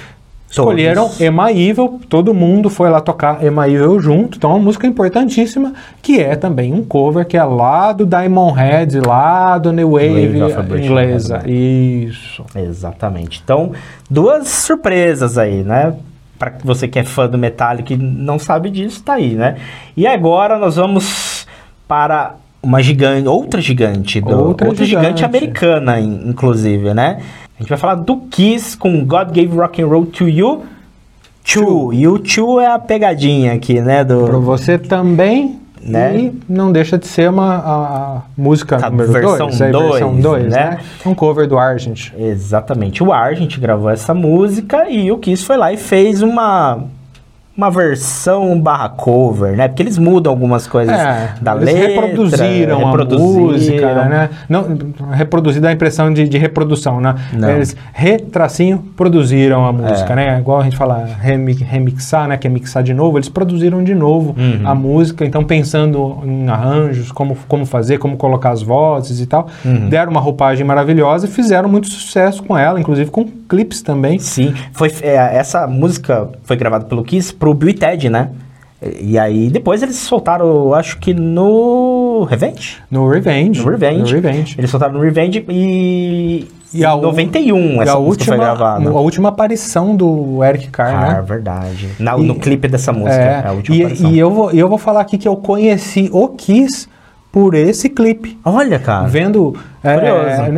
Escolheram. 0.62 1.10
Emma 1.20 1.50
Evil, 1.52 2.00
todo 2.08 2.32
mundo 2.34 2.70
foi 2.70 2.88
lá 2.90 3.00
tocar 3.00 3.44
Emma 3.44 3.68
Evil 3.68 3.98
junto, 4.00 4.38
então 4.38 4.50
é 4.50 4.54
uma 4.54 4.62
música 4.62 4.86
importantíssima, 4.86 5.72
que 6.02 6.20
é 6.20 6.36
também 6.36 6.72
um 6.72 6.84
cover 6.84 7.26
que 7.26 7.36
é 7.36 7.44
lá 7.44 7.92
do 7.92 8.06
Diamond 8.06 8.58
Head, 8.58 9.00
lá 9.00 9.58
do 9.58 9.72
New 9.72 9.90
Wave, 9.92 10.38
Wave 10.38 10.62
British 10.68 10.86
inglesa. 10.90 11.38
Head, 11.38 12.06
Isso. 12.08 12.44
Exatamente. 12.54 13.40
Então, 13.44 13.72
duas 14.10 14.48
surpresas 14.48 15.38
aí, 15.38 15.62
né? 15.62 15.94
Para 16.38 16.52
você 16.64 16.88
que 16.88 16.98
é 16.98 17.04
fã 17.04 17.28
do 17.28 17.38
Metallica 17.38 17.92
e 17.92 17.96
não 17.96 18.38
sabe 18.38 18.68
disso, 18.70 19.02
tá 19.02 19.14
aí, 19.14 19.34
né? 19.34 19.56
E 19.96 20.06
agora 20.06 20.58
nós 20.58 20.76
vamos 20.76 21.46
para 21.86 22.34
uma 22.62 22.82
gigante, 22.82 23.28
outra 23.28 23.60
gigante, 23.60 24.20
do, 24.20 24.30
Outra 24.48 24.66
outra, 24.68 24.84
gigante. 24.84 25.18
gigante. 25.18 25.24
americana, 25.24 26.00
in- 26.00 26.22
inclusive, 26.30 26.92
né? 26.94 27.18
A 27.56 27.62
gente 27.62 27.68
vai 27.68 27.78
falar 27.78 27.94
do 27.96 28.16
Kiss 28.16 28.76
com 28.76 29.04
God 29.04 29.28
Gave 29.28 29.56
Rock 29.56 29.80
and 29.80 29.86
Roll 29.86 30.06
to 30.06 30.28
You. 30.28 30.64
Two. 31.44 31.92
E 31.92 32.08
o 32.08 32.18
Two 32.18 32.58
é 32.58 32.66
a 32.66 32.78
pegadinha 32.78 33.52
aqui, 33.52 33.80
né? 33.80 34.02
Do, 34.02 34.24
Pra 34.24 34.38
você 34.38 34.78
também. 34.78 35.60
Né? 35.80 36.16
E 36.16 36.40
não 36.48 36.72
deixa 36.72 36.96
de 36.96 37.06
ser 37.06 37.28
uma 37.28 37.56
a, 37.56 38.16
a 38.16 38.22
música 38.38 38.78
A 38.82 38.88
número 38.88 39.12
versão 39.12 39.48
2, 39.48 39.58
versão 39.58 40.16
dois, 40.16 40.22
2, 40.22 40.44
né? 40.44 40.70
né? 40.70 40.78
Um 41.04 41.14
cover 41.14 41.46
do 41.46 41.58
Argent. 41.58 42.10
Exatamente. 42.16 43.04
O 43.04 43.12
Argent 43.12 43.58
gravou 43.58 43.90
essa 43.90 44.14
música 44.14 44.88
e 44.88 45.12
o 45.12 45.18
Kiss 45.18 45.44
foi 45.44 45.58
lá 45.58 45.70
e 45.74 45.76
fez 45.76 46.22
uma 46.22 46.84
uma 47.56 47.70
versão 47.70 48.58
barra 48.60 48.88
cover, 48.88 49.56
né? 49.56 49.68
Porque 49.68 49.82
eles 49.82 49.96
mudam 49.96 50.32
algumas 50.32 50.66
coisas 50.66 50.92
É, 50.98 51.34
da 51.40 51.54
eles 51.54 51.66
letra. 51.72 51.88
reproduziram, 52.02 52.78
reproduziram. 52.86 53.30
a 53.44 53.52
música, 53.52 54.04
né? 54.06 54.30
Não, 54.48 54.66
reproduzir 55.12 55.62
dá 55.62 55.68
a 55.68 55.72
impressão 55.72 56.12
de, 56.12 56.28
de 56.28 56.36
reprodução, 56.36 57.00
né? 57.00 57.14
Não. 57.32 57.48
Eles 57.50 57.76
retracinho 57.92 58.78
produziram 58.96 59.64
a 59.64 59.72
música, 59.72 60.12
É. 60.14 60.16
né? 60.16 60.38
Igual 60.40 60.60
a 60.60 60.64
gente 60.64 60.76
fala 60.76 61.04
remi- 61.20 61.54
remixar, 61.54 62.26
né? 62.26 62.36
Que 62.36 62.46
é 62.46 62.50
mixar 62.50 62.82
de 62.82 62.92
novo. 62.92 63.18
Eles 63.18 63.28
produziram 63.28 63.84
de 63.84 63.94
novo 63.94 64.34
Uhum. 64.36 64.60
a 64.68 64.74
música, 64.74 65.24
então 65.24 65.44
pensando 65.44 66.18
em 66.24 66.48
arranjos, 66.48 67.12
como, 67.12 67.36
como 67.48 67.64
fazer, 67.64 67.98
como 67.98 68.16
colocar 68.16 68.50
as 68.50 68.62
vozes 68.62 69.20
e 69.20 69.26
tal. 69.26 69.46
Uhum. 69.64 69.88
Deram 69.88 70.10
uma 70.10 70.20
roupagem 70.20 70.66
maravilhosa 70.66 71.26
e 71.26 71.30
fizeram 71.30 71.68
muito 71.68 71.86
sucesso 71.88 72.42
com 72.42 72.58
ela, 72.58 72.80
inclusive 72.80 73.10
com 73.10 73.24
clipes 73.48 73.82
também. 73.82 74.18
Sim, 74.18 74.54
foi, 74.72 74.92
é, 75.02 75.14
essa 75.36 75.66
música 75.66 76.28
foi 76.44 76.56
gravada 76.56 76.84
pelo 76.84 77.02
Kiss 77.04 77.32
pro 77.32 77.54
Bill 77.54 77.70
e 77.70 77.74
Ted, 77.74 78.08
né? 78.10 78.30
E, 79.00 79.18
aí 79.18 79.48
depois 79.48 79.82
eles 79.82 79.96
soltaram, 79.96 80.74
acho 80.74 80.98
que 80.98 81.14
no 81.14 82.26
Revenge. 82.28 82.78
No 82.90 83.08
Revenge. 83.08 83.62
No 83.64 83.70
Revenge. 83.70 83.98
No 84.14 84.20
Revenge. 84.20 84.54
Eles 84.58 84.70
soltaram 84.70 84.92
no 84.94 85.00
Revenge 85.00 85.44
e. 85.48 86.48
E 86.74 86.84
a 86.84 86.90
em 86.92 86.98
u- 86.98 87.02
91 87.02 87.56
E 87.56 87.78
essa 87.78 87.92
a 87.92 87.94
música 87.94 88.00
última, 88.00 88.36
foi 88.36 88.44
gravada. 88.44 88.88
a 88.90 88.92
última 89.00 89.28
aparição 89.28 89.94
do 89.96 90.42
Eric 90.42 90.68
Carr, 90.70 90.92
Ah, 90.92 91.14
né? 91.14 91.22
verdade. 91.22 91.88
Na- 92.00 92.18
E- 92.18 92.24
no 92.24 92.34
clipe 92.34 92.66
dessa 92.66 92.92
música. 92.92 93.14
É, 93.14 93.46
a 93.46 93.52
última 93.52 93.76
e, 93.76 93.82
aparição. 93.82 94.10
e 94.10 94.18
eu, 94.18 94.30
vou, 94.30 94.52
e 94.52 94.58
eu 94.58 94.68
vou 94.68 94.76
falar 94.76 95.00
aqui 95.00 95.16
que 95.16 95.28
eu 95.28 95.36
conheci 95.36 96.10
o 96.12 96.28
Kiss 96.30 96.88
por 97.34 97.52
esse 97.56 97.88
clipe. 97.88 98.38
Olha, 98.44 98.78
cara. 98.78 99.08
Vendo 99.08 99.56
é, 99.82 99.96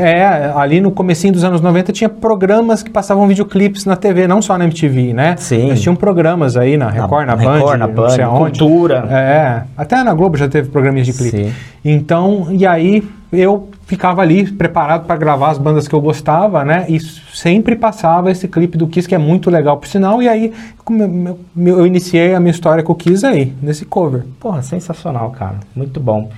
é, 0.03 0.53
ali 0.55 0.79
no 0.79 0.91
comecinho 0.91 1.33
dos 1.33 1.43
anos 1.43 1.63
90 1.63 1.91
tinha 1.91 2.07
programas 2.07 2.83
que 2.83 2.91
passavam 2.91 3.27
videoclipes 3.27 3.87
na 3.87 3.97
TV, 3.97 4.29
não 4.29 4.43
só 4.43 4.59
na 4.59 4.65
MTV, 4.65 5.15
né? 5.15 5.37
Sim. 5.39 5.69
Mas 5.71 5.81
tinham 5.81 5.97
programas 5.97 6.55
aí 6.55 6.77
na 6.77 6.91
Record, 6.91 7.27
na, 7.27 7.35
na 7.35 7.43
Band, 7.43 7.55
Record, 7.55 7.79
na 7.79 7.87
não 7.87 8.09
sei 8.11 8.19
Band, 8.19 8.31
aonde. 8.31 8.59
Cultura. 8.59 9.09
É, 9.11 9.63
até 9.75 10.05
na 10.05 10.13
Globo 10.13 10.37
já 10.37 10.49
teve 10.49 10.69
programas 10.69 11.07
de 11.07 11.15
clipe. 11.15 11.45
Sim. 11.47 11.53
Então, 11.83 12.49
e 12.51 12.67
aí 12.67 13.03
eu 13.33 13.71
ficava 13.87 14.21
ali 14.21 14.51
preparado 14.53 15.07
para 15.07 15.17
gravar 15.17 15.51
as 15.51 15.59
bandas 15.59 15.87
que 15.89 15.95
eu 15.95 16.01
gostava, 16.01 16.65
né? 16.65 16.85
E 16.89 16.99
sempre 17.01 17.77
passava 17.77 18.31
esse 18.31 18.49
clipe 18.49 18.77
do 18.77 18.87
Kiss 18.89 19.09
que 19.09 19.15
é 19.15 19.19
muito 19.19 19.49
legal 19.49 19.79
por 19.79 19.87
sinal. 19.87 20.21
E 20.23 20.29
aí 20.29 20.53
eu, 20.91 21.39
eu- 21.57 21.79
eu 21.79 21.87
iniciei 21.87 22.35
a 22.35 22.41
minha 22.41 22.51
história 22.51 22.83
com 22.83 22.93
o 22.93 22.97
Kiss 22.97 23.25
aí, 23.25 23.55
nesse 23.63 23.85
cover. 23.85 24.25
Porra, 24.41 24.61
sensacional, 24.63 25.31
cara. 25.31 25.61
Muito 25.75 26.01
bom. 26.01 26.31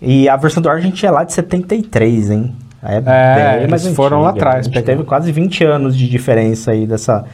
E 0.00 0.28
a 0.28 0.36
versão 0.36 0.62
do 0.62 0.68
Argent 0.68 1.02
é 1.02 1.10
lá 1.10 1.24
de 1.24 1.32
73, 1.32 2.30
hein? 2.30 2.54
É, 2.84 3.02
É, 3.06 3.62
eles 3.64 3.86
foram 3.94 4.20
lá 4.20 4.30
antiga. 4.30 4.46
atrás, 4.48 4.66
A 4.66 4.70
gente 4.70 4.82
teve 4.84 5.04
quase 5.04 5.32
20 5.32 5.64
anos 5.64 5.96
de 5.96 6.08
diferença 6.08 6.70
aí 6.72 6.86
dessa, 6.86 7.24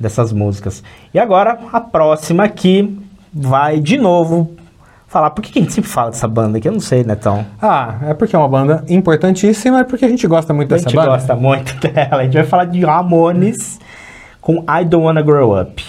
dessas 0.00 0.32
músicas. 0.32 0.82
E 1.12 1.18
agora, 1.18 1.58
a 1.72 1.80
próxima 1.80 2.44
aqui 2.44 2.98
vai 3.32 3.80
de 3.80 3.96
novo 3.98 4.52
falar. 5.06 5.30
Por 5.30 5.42
que 5.42 5.58
a 5.58 5.62
gente 5.62 5.72
sempre 5.72 5.90
fala 5.90 6.10
dessa 6.10 6.26
banda 6.28 6.58
aqui? 6.58 6.66
Eu 6.68 6.72
não 6.72 6.80
sei, 6.80 7.04
Netão. 7.04 7.44
Ah, 7.60 7.96
é 8.08 8.14
porque 8.14 8.34
é 8.34 8.38
uma 8.38 8.48
banda 8.48 8.84
importantíssima 8.88 9.80
e 9.80 9.84
porque 9.84 10.04
a 10.04 10.08
gente 10.08 10.26
gosta 10.26 10.52
muito 10.54 10.72
A 10.72 10.76
dessa 10.76 10.88
gente 10.88 10.96
banda. 10.98 11.10
gosta 11.10 11.36
muito 11.36 11.76
dela. 11.86 12.16
A 12.22 12.24
gente 12.24 12.34
vai 12.34 12.44
falar 12.44 12.64
de 12.64 12.84
Ramones 12.84 13.78
com 14.40 14.64
I 14.68 14.84
Don't 14.84 15.06
Wanna 15.06 15.22
Grow 15.22 15.60
Up. 15.60 15.82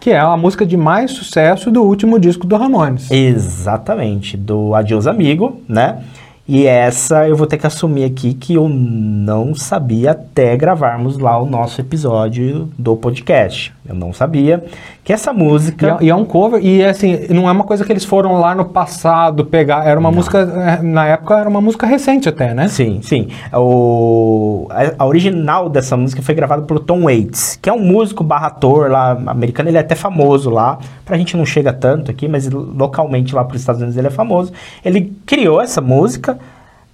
Que 0.00 0.10
é 0.12 0.18
a 0.20 0.36
música 0.36 0.64
de 0.64 0.76
mais 0.76 1.10
sucesso 1.10 1.70
do 1.72 1.82
último 1.82 2.20
disco 2.20 2.46
do 2.46 2.56
Ramones. 2.56 3.10
Exatamente, 3.10 4.36
do 4.36 4.72
Adios 4.74 5.06
Amigo, 5.08 5.60
né? 5.68 5.98
E 6.50 6.66
essa 6.66 7.28
eu 7.28 7.36
vou 7.36 7.46
ter 7.46 7.58
que 7.58 7.66
assumir 7.66 8.04
aqui 8.04 8.32
que 8.32 8.54
eu 8.54 8.70
não 8.70 9.54
sabia 9.54 10.12
até 10.12 10.56
gravarmos 10.56 11.18
lá 11.18 11.38
o 11.38 11.44
nosso 11.44 11.78
episódio 11.78 12.70
do 12.78 12.96
podcast. 12.96 13.70
Eu 13.86 13.94
não 13.94 14.14
sabia 14.14 14.64
que 15.08 15.12
essa 15.14 15.30
E 15.30 15.34
música. 15.34 15.96
é, 15.98 16.04
e 16.04 16.10
é 16.10 16.14
um 16.14 16.22
cover, 16.26 16.62
e 16.62 16.84
assim, 16.84 17.28
não 17.30 17.48
é 17.48 17.52
uma 17.52 17.64
coisa 17.64 17.82
que 17.82 17.90
eles 17.90 18.04
foram 18.04 18.38
lá 18.38 18.54
no 18.54 18.66
passado 18.66 19.42
pegar, 19.42 19.86
era 19.86 19.98
uma 19.98 20.12
música, 20.12 20.40
é, 20.40 20.82
na 20.82 21.06
época 21.06 21.38
era 21.38 21.48
uma 21.48 21.62
música 21.62 21.86
recente 21.86 22.28
até, 22.28 22.52
né? 22.52 22.68
Sim, 22.68 23.00
sim. 23.00 23.28
O, 23.54 24.68
a, 24.68 25.02
a 25.02 25.06
original 25.06 25.70
dessa 25.70 25.96
música 25.96 26.20
foi 26.20 26.34
gravada 26.34 26.60
pelo 26.60 26.78
Tom 26.78 27.04
Waits, 27.04 27.58
que 27.62 27.70
é 27.70 27.72
um 27.72 27.80
músico 27.80 28.22
barra 28.22 28.48
ator 28.48 28.90
lá 28.90 29.12
americano. 29.12 29.70
Ele 29.70 29.78
é 29.78 29.80
até 29.80 29.94
famoso 29.94 30.50
lá. 30.50 30.78
Pra 31.06 31.16
gente 31.16 31.38
não 31.38 31.46
chega 31.46 31.72
tanto 31.72 32.10
aqui, 32.10 32.28
mas 32.28 32.46
localmente 32.50 33.34
lá 33.34 33.42
pros 33.44 33.62
Estados 33.62 33.80
Unidos 33.80 33.96
ele 33.96 34.08
é 34.08 34.10
famoso. 34.10 34.52
Ele 34.84 35.10
criou 35.24 35.58
essa 35.58 35.80
música 35.80 36.38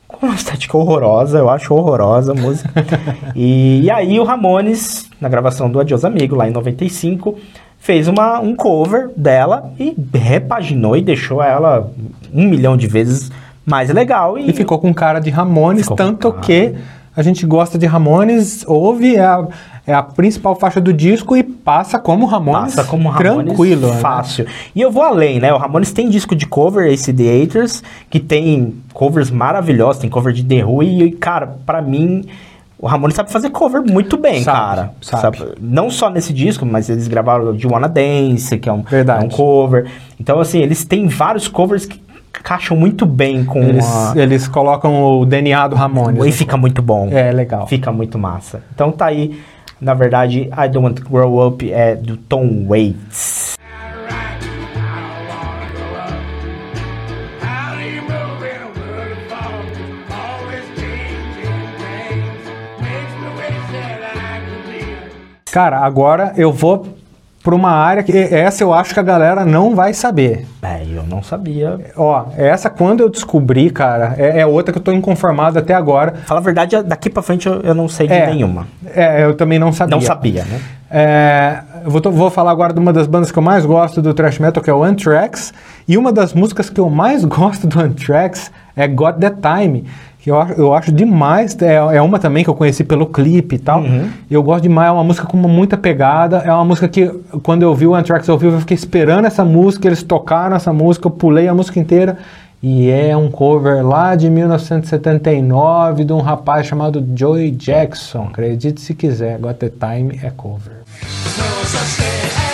com 0.06 0.26
uma 0.26 0.36
estética 0.36 0.78
horrorosa, 0.78 1.38
eu 1.38 1.50
acho 1.50 1.74
horrorosa 1.74 2.30
a 2.30 2.34
música. 2.36 2.70
e, 3.34 3.80
e 3.82 3.90
aí 3.90 4.20
o 4.20 4.22
Ramones, 4.22 5.10
na 5.20 5.28
gravação 5.28 5.68
do 5.68 5.80
Adios 5.80 6.04
Amigo, 6.04 6.36
lá 6.36 6.48
em 6.48 6.52
95, 6.52 7.36
fez 7.84 8.08
uma, 8.08 8.40
um 8.40 8.56
cover 8.56 9.10
dela 9.14 9.70
e 9.78 9.94
repaginou 10.14 10.96
e 10.96 11.02
deixou 11.02 11.42
ela 11.42 11.92
um 12.32 12.48
milhão 12.48 12.78
de 12.78 12.86
vezes 12.86 13.30
mais 13.64 13.90
legal. 13.90 14.38
E 14.38 14.50
ficou 14.54 14.78
com 14.78 14.92
cara 14.94 15.20
de 15.20 15.28
Ramones, 15.28 15.82
Ficou 15.82 15.94
tanto 15.94 16.32
que 16.32 16.74
a 17.14 17.22
gente 17.22 17.44
gosta 17.44 17.76
de 17.76 17.84
Ramones, 17.84 18.64
ouve, 18.66 19.16
é 19.16 19.20
a, 19.20 19.46
é 19.86 19.92
a 19.92 20.02
principal 20.02 20.56
faixa 20.56 20.80
do 20.80 20.94
disco 20.94 21.36
e 21.36 21.42
passa 21.42 21.98
como 21.98 22.24
Ramones. 22.24 22.74
Passa 22.74 22.88
como 22.88 23.10
Ramones 23.10 23.48
tranquilo. 23.48 23.88
né? 23.90 24.00
fácil. 24.00 24.46
E 24.74 24.80
eu 24.80 24.90
vou 24.90 25.02
além, 25.02 25.38
né? 25.38 25.52
O 25.52 25.58
Ramones 25.58 25.92
tem 25.92 26.08
disco 26.08 26.34
de 26.34 26.46
cover, 26.46 26.90
esse 26.90 27.12
The 27.12 27.38
Haters, 27.38 27.82
que 28.08 28.18
tem 28.18 28.76
covers 28.94 29.30
maravilhosos, 29.30 30.00
tem 30.00 30.08
cover 30.08 30.32
de 30.32 30.42
The 30.42 30.64
Who, 30.64 30.82
e, 30.82 31.12
cara, 31.12 31.58
pra 31.66 31.82
mim, 31.82 32.24
o 32.84 32.86
Ramones 32.86 33.16
sabe 33.16 33.32
fazer 33.32 33.48
cover 33.48 33.82
muito 33.82 34.18
bem, 34.18 34.42
Sabe, 34.42 34.58
cara. 34.58 34.90
sabe. 35.00 35.38
Não 35.58 35.88
só 35.88 36.10
nesse 36.10 36.34
disco, 36.34 36.66
mas 36.66 36.90
eles 36.90 37.08
gravaram 37.08 37.56
de 37.56 37.66
Wanna 37.66 37.88
Dance, 37.88 38.58
que 38.58 38.68
é 38.68 38.72
um, 38.74 38.84
é 38.92 39.24
um 39.24 39.28
cover. 39.30 39.86
Então, 40.20 40.38
assim, 40.38 40.60
eles 40.60 40.84
têm 40.84 41.08
vários 41.08 41.48
covers 41.48 41.86
que 41.86 41.98
encaixam 42.38 42.76
muito 42.76 43.06
bem 43.06 43.42
com 43.42 43.62
Eles, 43.62 43.86
a... 43.86 44.12
eles 44.16 44.46
colocam 44.46 45.02
o 45.02 45.24
DNA 45.24 45.66
do 45.68 45.76
Ramones. 45.76 46.26
E 46.26 46.30
fica 46.30 46.58
muito 46.58 46.82
bom. 46.82 47.08
É, 47.10 47.32
legal. 47.32 47.66
Fica 47.66 47.90
muito 47.90 48.18
massa. 48.18 48.62
Então 48.74 48.92
tá 48.92 49.06
aí, 49.06 49.40
na 49.80 49.94
verdade, 49.94 50.50
I 50.52 50.68
Don't 50.68 50.80
Want 50.86 50.94
to 51.00 51.08
Grow 51.08 51.46
Up 51.48 51.72
é 51.72 51.96
do 51.96 52.18
Tom 52.18 52.66
Waits. 52.68 53.53
Cara, 65.54 65.78
agora 65.78 66.32
eu 66.36 66.52
vou 66.52 66.84
pra 67.40 67.54
uma 67.54 67.70
área 67.70 68.02
que 68.02 68.10
essa 68.10 68.64
eu 68.64 68.74
acho 68.74 68.92
que 68.92 68.98
a 68.98 69.04
galera 69.04 69.44
não 69.44 69.72
vai 69.72 69.94
saber. 69.94 70.48
É, 70.60 70.82
eu 70.82 71.04
não 71.04 71.22
sabia. 71.22 71.78
Ó, 71.96 72.24
essa 72.36 72.68
quando 72.68 73.02
eu 73.02 73.08
descobri, 73.08 73.70
cara, 73.70 74.16
é, 74.18 74.40
é 74.40 74.46
outra 74.46 74.72
que 74.72 74.78
eu 74.80 74.82
tô 74.82 74.90
inconformado 74.90 75.56
até 75.56 75.72
agora. 75.72 76.14
Fala 76.26 76.40
a 76.40 76.42
verdade, 76.42 76.82
daqui 76.82 77.08
pra 77.08 77.22
frente 77.22 77.46
eu, 77.46 77.60
eu 77.60 77.72
não 77.72 77.88
sei 77.88 78.08
de 78.08 78.14
É, 78.14 78.26
nenhuma. 78.26 78.66
É, 78.92 79.22
eu 79.22 79.36
também 79.36 79.60
não 79.60 79.70
sabia. 79.72 79.96
Não 79.96 80.02
sabia, 80.02 80.44
né? 80.44 80.60
É, 80.90 81.60
eu 81.84 81.90
vou, 81.92 82.02
vou 82.10 82.30
falar 82.30 82.50
agora 82.50 82.72
de 82.72 82.80
uma 82.80 82.92
das 82.92 83.06
bandas 83.06 83.30
que 83.30 83.38
eu 83.38 83.42
mais 83.42 83.64
gosto 83.64 84.02
do 84.02 84.12
thrash 84.12 84.40
metal, 84.40 84.60
que 84.60 84.70
é 84.70 84.74
o 84.74 84.82
Anthrax. 84.82 85.54
E 85.86 85.96
uma 85.96 86.12
das 86.12 86.32
músicas 86.34 86.68
que 86.68 86.80
eu 86.80 86.90
mais 86.90 87.24
gosto 87.24 87.68
do 87.68 87.78
Anthrax 87.78 88.50
é 88.74 88.88
Got 88.88 89.20
That 89.20 89.36
Time. 89.40 89.84
Que 90.24 90.30
eu, 90.30 90.40
acho- 90.40 90.52
eu 90.54 90.72
acho 90.72 90.90
demais. 90.90 91.54
É, 91.60 91.74
é 91.74 92.00
uma 92.00 92.18
também 92.18 92.42
que 92.42 92.48
eu 92.48 92.54
conheci 92.54 92.82
pelo 92.82 93.04
clipe 93.06 93.56
e 93.56 93.58
tal. 93.58 93.80
Uhum. 93.82 94.08
Eu 94.30 94.42
gosto 94.42 94.62
demais. 94.62 94.88
É 94.88 94.90
uma 94.90 95.04
música 95.04 95.26
com 95.26 95.36
muita 95.36 95.76
pegada. 95.76 96.38
É 96.38 96.50
uma 96.50 96.64
música 96.64 96.88
que, 96.88 97.06
quando 97.42 97.62
eu 97.62 97.74
vi 97.74 97.86
o 97.86 97.94
Anthrax 97.94 98.26
ao 98.30 98.38
vivo, 98.38 98.56
eu 98.56 98.60
fiquei 98.60 98.74
esperando 98.74 99.26
essa 99.26 99.44
música. 99.44 99.86
Eles 99.86 100.02
tocaram 100.02 100.56
essa 100.56 100.72
música. 100.72 101.06
Eu 101.06 101.10
pulei 101.10 101.46
a 101.46 101.52
música 101.52 101.78
inteira. 101.78 102.16
E 102.62 102.88
é 102.90 103.14
um 103.14 103.30
cover 103.30 103.86
lá 103.86 104.14
de 104.14 104.30
1979 104.30 106.04
de 106.04 106.12
um 106.14 106.20
rapaz 106.20 106.66
chamado 106.66 107.06
Joey 107.14 107.50
Jackson. 107.50 108.28
Acredite 108.30 108.80
se 108.80 108.94
quiser, 108.94 109.38
Got 109.38 109.56
the 109.58 109.68
Time 109.68 110.18
é 110.22 110.30
cover. 110.30 110.78
No 111.36 112.53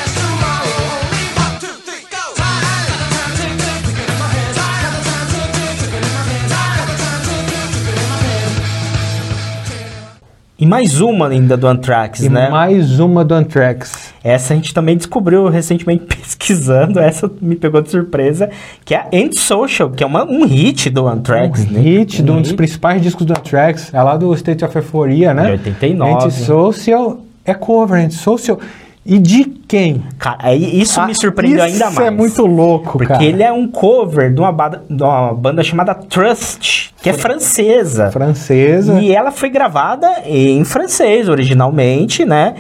mais 10.67 11.01
uma 11.01 11.29
ainda 11.29 11.57
do 11.57 11.67
Anthrax, 11.67 12.21
E 12.21 12.29
né? 12.29 12.49
mais 12.51 13.01
uma 13.01 13.25
do 13.25 13.35
Anthrax. 13.35 14.13
Essa 14.23 14.53
a 14.53 14.57
gente 14.57 14.75
também 14.75 14.97
descobriu 14.97 15.49
recentemente 15.49 16.05
pesquisando, 16.17 16.99
essa 16.99 17.31
me 17.41 17.57
pegou 17.57 17.81
de 17.81 17.91
surpresa, 17.91 18.51
que 18.85 18.95
é 18.95 18.99
a 18.99 19.07
Antisocial, 19.13 19.91
que 19.91 20.05
é 20.05 20.07
uma, 20.07 20.25
um 20.25 20.45
hit 20.45 20.91
do 20.91 21.07
Anthrax, 21.07 21.61
um 21.61 21.73
né? 21.73 21.81
hit 21.81 22.23
de 22.23 22.31
um 22.31 22.43
dos 22.43 22.53
principais 22.53 23.01
discos 23.01 23.27
do 23.27 23.33
Anthrax, 23.33 23.93
é 23.93 24.03
lá 24.03 24.17
do 24.17 24.33
State 24.35 24.65
of 24.65 24.77
Euphoria, 24.77 25.33
né? 25.33 25.45
De 25.45 25.51
89. 25.53 26.25
Antisocial 26.27 27.21
é 27.45 27.55
cover, 27.55 28.05
Antisocial. 28.05 28.59
E 29.05 29.19
de 29.19 29.60
quem? 29.71 30.03
Cara, 30.19 30.37
aí 30.41 30.81
isso 30.81 31.01
me 31.05 31.13
Ah, 31.13 31.15
surpreendeu 31.15 31.63
ainda 31.63 31.87
Isso 31.87 31.95
mais. 31.95 32.09
é 32.09 32.11
muito 32.11 32.45
louco, 32.45 32.99
Porque 32.99 33.07
cara. 33.07 33.23
ele 33.25 33.41
é 33.41 33.53
um 33.53 33.69
cover 33.69 34.35
de 34.35 34.41
uma, 34.41 34.51
banda, 34.51 34.83
de 34.91 35.01
uma 35.01 35.33
banda 35.33 35.63
chamada 35.63 35.95
Trust, 35.95 36.93
que 37.01 37.09
é 37.09 37.13
francesa. 37.13 38.11
Francesa. 38.11 39.01
E 39.01 39.15
ela 39.15 39.31
foi 39.31 39.49
gravada 39.49 40.23
em 40.27 40.65
francês 40.65 41.29
originalmente, 41.29 42.25
né? 42.25 42.57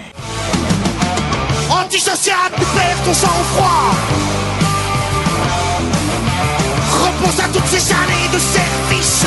Antisocial, 1.82 2.48
tu 2.50 2.64
perds 2.74 3.00
ton 3.04 3.14
sang-froid. 3.14 3.96
Repose 7.02 7.40
à 7.42 7.48
toutes 7.52 7.66
ces 7.66 7.90
années 7.92 8.28
de 8.30 8.38
service. 8.38 9.26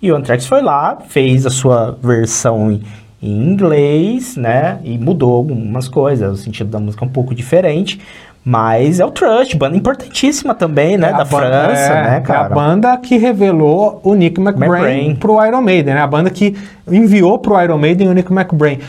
E 0.00 0.12
o 0.12 0.16
Anthrax 0.16 0.46
foi 0.46 0.62
lá, 0.62 0.98
fez 1.08 1.46
a 1.46 1.50
sua 1.50 1.98
versão 2.00 2.78
em, 3.24 3.52
inglês, 3.52 4.36
né? 4.36 4.78
E 4.84 4.98
mudou 4.98 5.34
algumas 5.34 5.88
coisas, 5.88 6.32
o 6.32 6.36
sentido 6.36 6.70
da 6.70 6.78
música 6.78 7.04
é 7.04 7.08
um 7.08 7.10
pouco 7.10 7.34
diferente. 7.34 8.00
Mas 8.46 9.00
é 9.00 9.04
o 9.06 9.10
Trust, 9.10 9.56
banda 9.56 9.74
importantíssima 9.74 10.54
também, 10.54 10.98
né? 10.98 11.08
É 11.08 11.12
da 11.12 11.24
França, 11.24 11.92
é, 11.92 12.02
né, 12.02 12.14
É 12.14 12.16
a 12.16 12.20
cara? 12.20 12.54
banda 12.54 12.94
que 12.98 13.16
revelou 13.16 14.00
o 14.04 14.14
Nick 14.14 14.38
McBrain 14.38 15.06
McBrain. 15.08 15.16
pro 15.16 15.46
Iron 15.46 15.62
Maiden, 15.62 15.94
né? 15.94 16.00
A 16.02 16.06
banda 16.06 16.28
que 16.28 16.54
enviou 16.86 17.38
pro 17.38 17.58
Iron 17.62 17.78
Maiden 17.78 18.08
o 18.08 18.12
Nick 18.12 18.30
McBrain. 18.30 18.80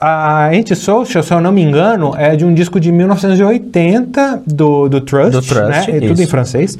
A 0.00 0.50
Antisocial, 0.50 1.22
se 1.22 1.32
eu 1.32 1.40
não 1.40 1.50
me 1.50 1.62
engano, 1.62 2.14
é 2.16 2.36
de 2.36 2.44
um 2.44 2.54
disco 2.54 2.78
de 2.78 2.92
1980 2.92 4.42
do, 4.46 4.88
do 4.88 5.00
Trust, 5.00 5.32
Do 5.32 5.42
Trust, 5.42 5.90
né? 5.90 5.96
É 5.96 6.00
tudo 6.06 6.22
em 6.22 6.26
francês. 6.26 6.78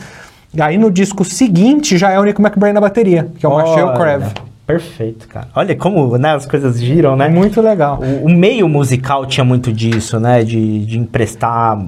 E 0.54 0.62
aí 0.62 0.78
no 0.78 0.92
disco 0.92 1.24
seguinte 1.24 1.98
já 1.98 2.10
é 2.10 2.20
o 2.20 2.24
Nick 2.24 2.40
McBrain 2.40 2.72
na 2.72 2.80
bateria, 2.80 3.28
que 3.36 3.44
é 3.44 3.48
o 3.48 3.54
Marcel 3.54 3.88
Olha, 3.88 3.96
Crave. 3.96 4.51
Perfeito, 4.66 5.26
cara. 5.28 5.48
Olha 5.56 5.74
como 5.74 6.16
né, 6.16 6.34
as 6.34 6.46
coisas 6.46 6.80
giram, 6.80 7.16
né? 7.16 7.28
Muito 7.28 7.60
legal. 7.60 8.00
O, 8.00 8.26
o 8.26 8.28
meio 8.30 8.68
musical 8.68 9.26
tinha 9.26 9.44
muito 9.44 9.72
disso, 9.72 10.20
né? 10.20 10.44
De, 10.44 10.86
de 10.86 10.98
emprestar 10.98 11.84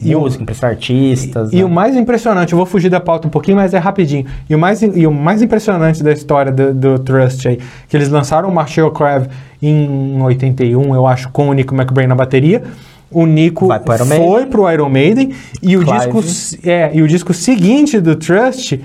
E 0.00 0.14
o- 0.14 0.20
música, 0.20 0.42
emprestar 0.42 0.70
artistas. 0.70 1.52
E 1.52 1.56
né? 1.56 1.64
o 1.64 1.68
mais 1.68 1.96
impressionante, 1.96 2.52
eu 2.52 2.56
vou 2.56 2.64
fugir 2.64 2.88
da 2.88 3.00
pauta 3.00 3.26
um 3.26 3.30
pouquinho, 3.30 3.56
mas 3.56 3.74
é 3.74 3.78
rapidinho. 3.78 4.24
E 4.48 4.54
o 4.54 4.58
mais, 4.58 4.80
e 4.82 5.06
o 5.06 5.10
mais 5.12 5.42
impressionante 5.42 6.02
da 6.02 6.12
história 6.12 6.52
do, 6.52 6.72
do 6.72 6.98
Trust 7.00 7.48
aí, 7.48 7.58
que 7.88 7.96
eles 7.96 8.08
lançaram 8.08 8.48
o 8.48 8.54
Marshall 8.54 8.92
Crave 8.92 9.28
em 9.60 10.20
81, 10.22 10.94
eu 10.94 11.06
acho, 11.06 11.28
com 11.30 11.48
o 11.48 11.52
Nico 11.52 11.74
McBrain 11.74 12.06
na 12.06 12.14
bateria. 12.14 12.62
O 13.10 13.26
Nico 13.26 13.68
pro 13.84 14.06
foi 14.06 14.46
pro 14.46 14.70
Iron 14.72 14.88
Maiden 14.88 15.32
e 15.62 15.76
o, 15.76 15.84
Clive. 15.84 16.22
disco, 16.22 16.58
é, 16.66 16.90
e 16.94 17.02
o 17.02 17.06
disco 17.08 17.34
seguinte 17.34 18.00
do 18.00 18.16
Trust 18.16 18.80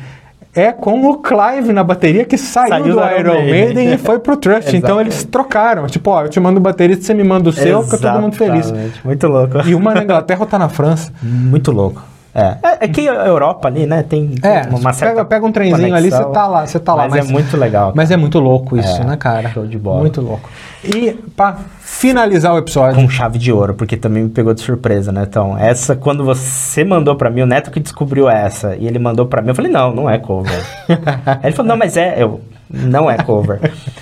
é 0.57 0.71
com 0.71 1.07
o 1.07 1.17
Clive 1.17 1.71
na 1.71 1.83
bateria 1.83 2.25
que 2.25 2.37
saiu, 2.37 2.69
Saiu 2.69 2.83
do 2.83 2.99
Iron, 2.99 3.19
Iron 3.19 3.33
Maiden. 3.33 3.73
Maiden. 3.75 3.93
e 3.93 3.97
foi 3.97 4.19
pro 4.19 4.35
Trust. 4.35 4.73
então 4.75 4.99
eles 4.99 5.23
trocaram. 5.23 5.85
Tipo, 5.87 6.09
ó, 6.11 6.23
eu 6.23 6.29
te 6.29 6.39
mando 6.39 6.59
o 6.59 6.61
baterista, 6.61 7.05
você 7.05 7.13
me 7.13 7.23
manda 7.23 7.49
o 7.49 7.53
seu, 7.53 7.83
fica 7.83 7.97
todo 7.97 8.19
mundo 8.19 8.35
feliz. 8.35 8.73
Muito 9.03 9.27
louco. 9.27 9.59
E 9.67 9.75
uma 9.75 9.93
na 9.93 10.03
Inglaterra, 10.03 10.41
outra 10.41 10.57
na 10.57 10.67
França. 10.67 11.13
Muito 11.21 11.71
louco. 11.71 12.01
É. 12.37 12.55
é, 12.61 12.77
é 12.81 12.87
que 12.87 13.09
a 13.09 13.25
Europa 13.25 13.67
ali, 13.67 13.87
né, 13.87 14.03
tem 14.03 14.35
É, 14.43 14.61
uma 14.69 14.93
certa 14.93 15.15
pega, 15.15 15.25
pega 15.25 15.45
um 15.47 15.51
trenzinho 15.51 15.95
ali, 15.95 16.11
você 16.11 16.17
conexão, 16.17 16.31
tá 16.31 16.47
lá, 16.47 16.67
você 16.67 16.79
tá 16.79 16.93
lá. 16.93 17.07
Mas, 17.09 17.27
é 17.27 17.31
muito 17.31 17.57
legal. 17.57 17.91
Mas 17.95 18.11
é 18.11 18.15
muito 18.17 18.39
louco 18.39 18.77
isso, 18.77 19.01
É, 19.01 19.03
né, 19.03 19.17
cara? 19.17 19.49
show 19.49 19.65
de 19.65 19.79
bola. 19.79 20.01
Muito 20.01 20.21
louco. 20.21 20.47
E 20.83 21.13
pra 21.35 21.57
finalizar 21.79 22.53
o 22.53 22.59
episódio, 22.59 23.01
com 23.01 23.09
chave 23.09 23.39
de 23.39 23.51
ouro, 23.51 23.73
porque 23.73 23.97
também 23.97 24.23
me 24.25 24.29
pegou 24.29 24.53
de 24.53 24.61
surpresa, 24.61 25.11
né? 25.11 25.25
Então, 25.27 25.57
essa, 25.57 25.95
quando 25.95 26.23
você 26.23 26.83
mandou 26.83 27.15
pra 27.15 27.31
mim, 27.31 27.41
o 27.41 27.47
Neto 27.47 27.71
que 27.71 27.79
descobriu 27.79 28.29
essa, 28.29 28.75
e 28.75 28.85
ele 28.85 28.99
mandou 28.99 29.25
pra 29.25 29.41
mim, 29.41 29.49
eu 29.49 29.55
falei, 29.55 29.71
não, 29.71 29.91
não 29.91 30.07
é 30.07 30.19
cover. 30.19 30.63
Ele 31.43 31.53
falou, 31.53 31.69
não, 31.69 31.77
mas 31.77 31.97
é, 31.97 32.21
eu, 32.21 32.39
não 32.69 33.09
é 33.09 33.17
cover. 33.17 33.59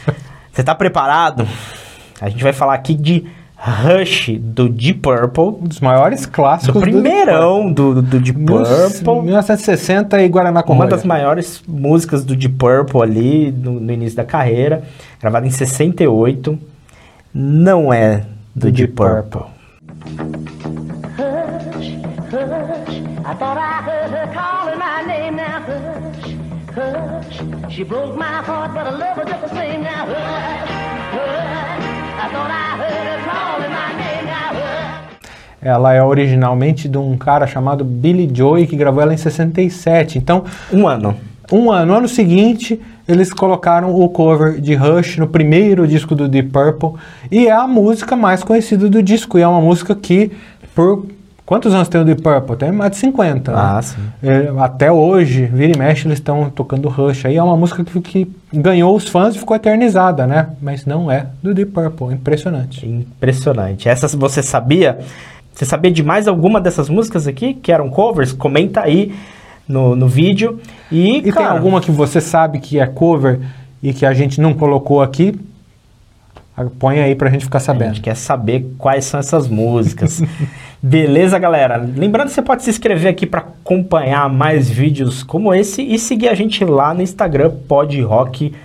Você 0.52 0.62
tá 0.62 0.76
preparado? 0.76 1.48
A 2.20 2.28
gente 2.30 2.44
vai 2.44 2.52
falar 2.54 2.74
aqui 2.74 2.94
de 2.94 3.26
Rush, 3.68 4.30
do 4.40 4.70
Deep 4.70 5.00
Purple, 5.00 5.44
um 5.64 5.68
dos 5.68 5.80
maiores 5.80 6.28
clássicos 6.28 6.76
do 6.76 6.80
primeirão 6.82 7.72
do, 7.74 8.00
do 8.02 8.20
Deep 8.20 8.38
Mil- 8.38 8.64
Purple. 8.64 9.22
1960 9.24 10.22
e 10.22 10.28
Guaraná 10.28 10.62
com 10.62 10.74
Uma 10.74 10.86
das 10.86 11.04
maiores 11.04 11.64
músicas 11.68 12.24
do 12.24 12.36
Deep 12.36 12.56
Purple 12.58 13.02
ali, 13.02 13.52
no, 13.52 13.80
no 13.80 13.92
início 13.92 14.16
da 14.18 14.24
carreira, 14.24 14.84
gravada 15.20 15.48
em 15.48 15.50
68. 15.50 16.60
Não 17.34 17.92
é 17.92 18.18
do, 18.56 18.68
Do 18.68 18.72
Deep 18.72 18.88
Deep 18.88 18.94
Purple. 18.94 19.42
Hush, 21.18 21.88
hush, 22.32 23.02
I 23.26 23.34
thought 23.40 23.58
I 23.58 23.82
heard 23.82 24.12
her 24.12 24.28
calling 24.32 24.78
my 24.78 25.02
name 25.08 25.38
now. 25.38 25.62
Hush, 25.66 26.36
hush, 26.76 27.74
she 27.74 27.84
broke 27.84 28.16
my 28.16 28.44
heart, 28.44 28.74
but 28.76 28.86
I 28.86 28.92
love 28.92 29.18
her 29.18 29.26
just 29.26 29.42
the 29.42 29.50
same 29.50 29.82
now. 29.82 30.06
Hush, 30.06 30.70
hush, 31.16 31.84
I 32.22 32.30
thought 32.32 32.52
I 32.52 32.78
heard 32.78 33.08
her 33.08 33.22
calling 33.30 33.55
Ela 35.66 35.94
é 35.96 36.04
originalmente 36.04 36.88
de 36.88 36.96
um 36.98 37.18
cara 37.18 37.48
chamado 37.48 37.84
Billy 37.84 38.30
Joy, 38.32 38.68
que 38.68 38.76
gravou 38.76 39.02
ela 39.02 39.14
em 39.14 39.18
67. 39.18 40.20
Então, 40.20 40.44
Um 40.72 40.88
ano. 40.88 41.16
um 41.52 41.72
ano, 41.72 41.92
no 41.92 41.98
ano 41.98 42.08
seguinte, 42.08 42.80
eles 43.08 43.34
colocaram 43.34 43.94
o 43.96 44.08
cover 44.08 44.62
de 44.62 44.76
Rush 44.76 45.18
no 45.18 45.28
primeiro 45.28 45.88
disco 45.88 46.14
do 46.14 46.28
Deep 46.28 46.50
Purple. 46.50 46.92
E 47.32 47.48
é 47.48 47.52
a 47.52 47.66
música 47.68 48.16
mais 48.16 48.44
conhecida 48.44 48.88
do 48.88 49.02
disco. 49.02 49.40
E 49.40 49.42
é 49.42 49.48
uma 49.48 49.60
música 49.60 49.96
que, 49.96 50.32
por... 50.76 51.08
Quantos 51.48 51.76
anos 51.76 51.88
tem 51.88 52.02
o 52.02 52.04
Deep 52.06 52.24
Purple? 52.24 52.56
Tem 52.58 52.72
mais 52.72 52.90
de 52.92 52.98
50. 52.98 53.52
né? 53.52 53.58
Ah, 53.60 53.80
sim. 53.80 54.02
É, 54.24 54.52
até 54.60 54.92
hoje, 54.92 55.46
vira 55.46 55.74
e 55.76 55.78
mexe, 55.78 56.08
eles 56.08 56.18
estão 56.18 56.50
tocando 56.50 56.90
Rush. 56.90 57.26
Aí 57.26 57.38
é 57.38 57.44
uma 57.44 57.56
música 57.56 57.84
que, 57.84 58.02
que 58.02 58.32
ganhou 58.52 58.96
os 58.96 59.08
fãs 59.08 59.36
e 59.36 59.38
ficou 59.40 59.56
eternizada, 59.56 60.26
né? 60.26 60.48
Mas 60.60 60.88
não 60.88 61.12
é 61.12 61.28
do 61.44 61.54
Deep 61.54 61.72
Purple. 61.72 62.16
Impressionante. 62.16 62.88
Impressionante. 62.88 63.88
Essas 63.88 64.16
você 64.16 64.42
sabia? 64.42 64.98
Você 65.56 65.64
sabia 65.66 65.90
de 65.90 66.04
mais 66.04 66.28
alguma 66.28 66.60
dessas 66.60 66.90
músicas 66.90 67.28
aqui 67.28 67.54
que 67.54 67.72
eram 67.72 67.90
covers? 67.90 68.34
Comenta 68.34 68.82
aí 68.82 69.16
no, 69.68 69.96
no 69.96 70.08
vídeo. 70.08 70.60
E, 70.92 71.18
E 71.18 71.22
tem 71.22 71.32
cara, 71.32 71.52
alguma 71.52 71.80
que 71.80 71.90
você 71.92 72.20
sabe 72.20 72.60
que 72.60 72.78
é 72.80 72.86
cover 72.86 73.40
e 73.82 73.94
que 73.94 74.06
a 74.06 74.14
gente 74.14 74.42
não 74.42 74.54
colocou 74.54 75.02
aqui? 75.02 75.34
Ah, 76.58 76.66
Põe 76.78 77.00
aí 77.00 77.16
pra 77.16 77.30
gente 77.30 77.46
ficar 77.46 77.58
A 77.58 77.62
sabendo. 77.62 77.96
gente 77.96 78.02
quer 78.02 78.16
saber 78.16 78.66
quais 78.78 79.06
são 79.06 79.20
essas 79.20 79.48
músicas. 79.48 80.22
Beleza, 80.84 81.40
galera? 81.40 81.78
Lembrando 81.78 82.28
que 82.28 82.34
você 82.34 82.42
pode 82.42 82.64
se 82.64 82.70
inscrever 82.70 83.10
aqui 83.12 83.26
para 83.26 83.40
acompanhar 83.42 84.30
mais 84.30 84.70
vídeos 84.70 85.24
como 85.24 85.54
esse 85.54 85.82
e 85.82 85.98
seguir 85.98 86.30
a 86.30 86.34
gente 86.36 86.64
lá 86.66 86.94
no 86.94 87.02
Instagram 87.02 87.50
podrockbr. 87.68 88.56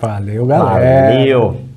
Valeu, 0.00 0.46
galera. 0.46 1.12
Valeu! 1.12 1.67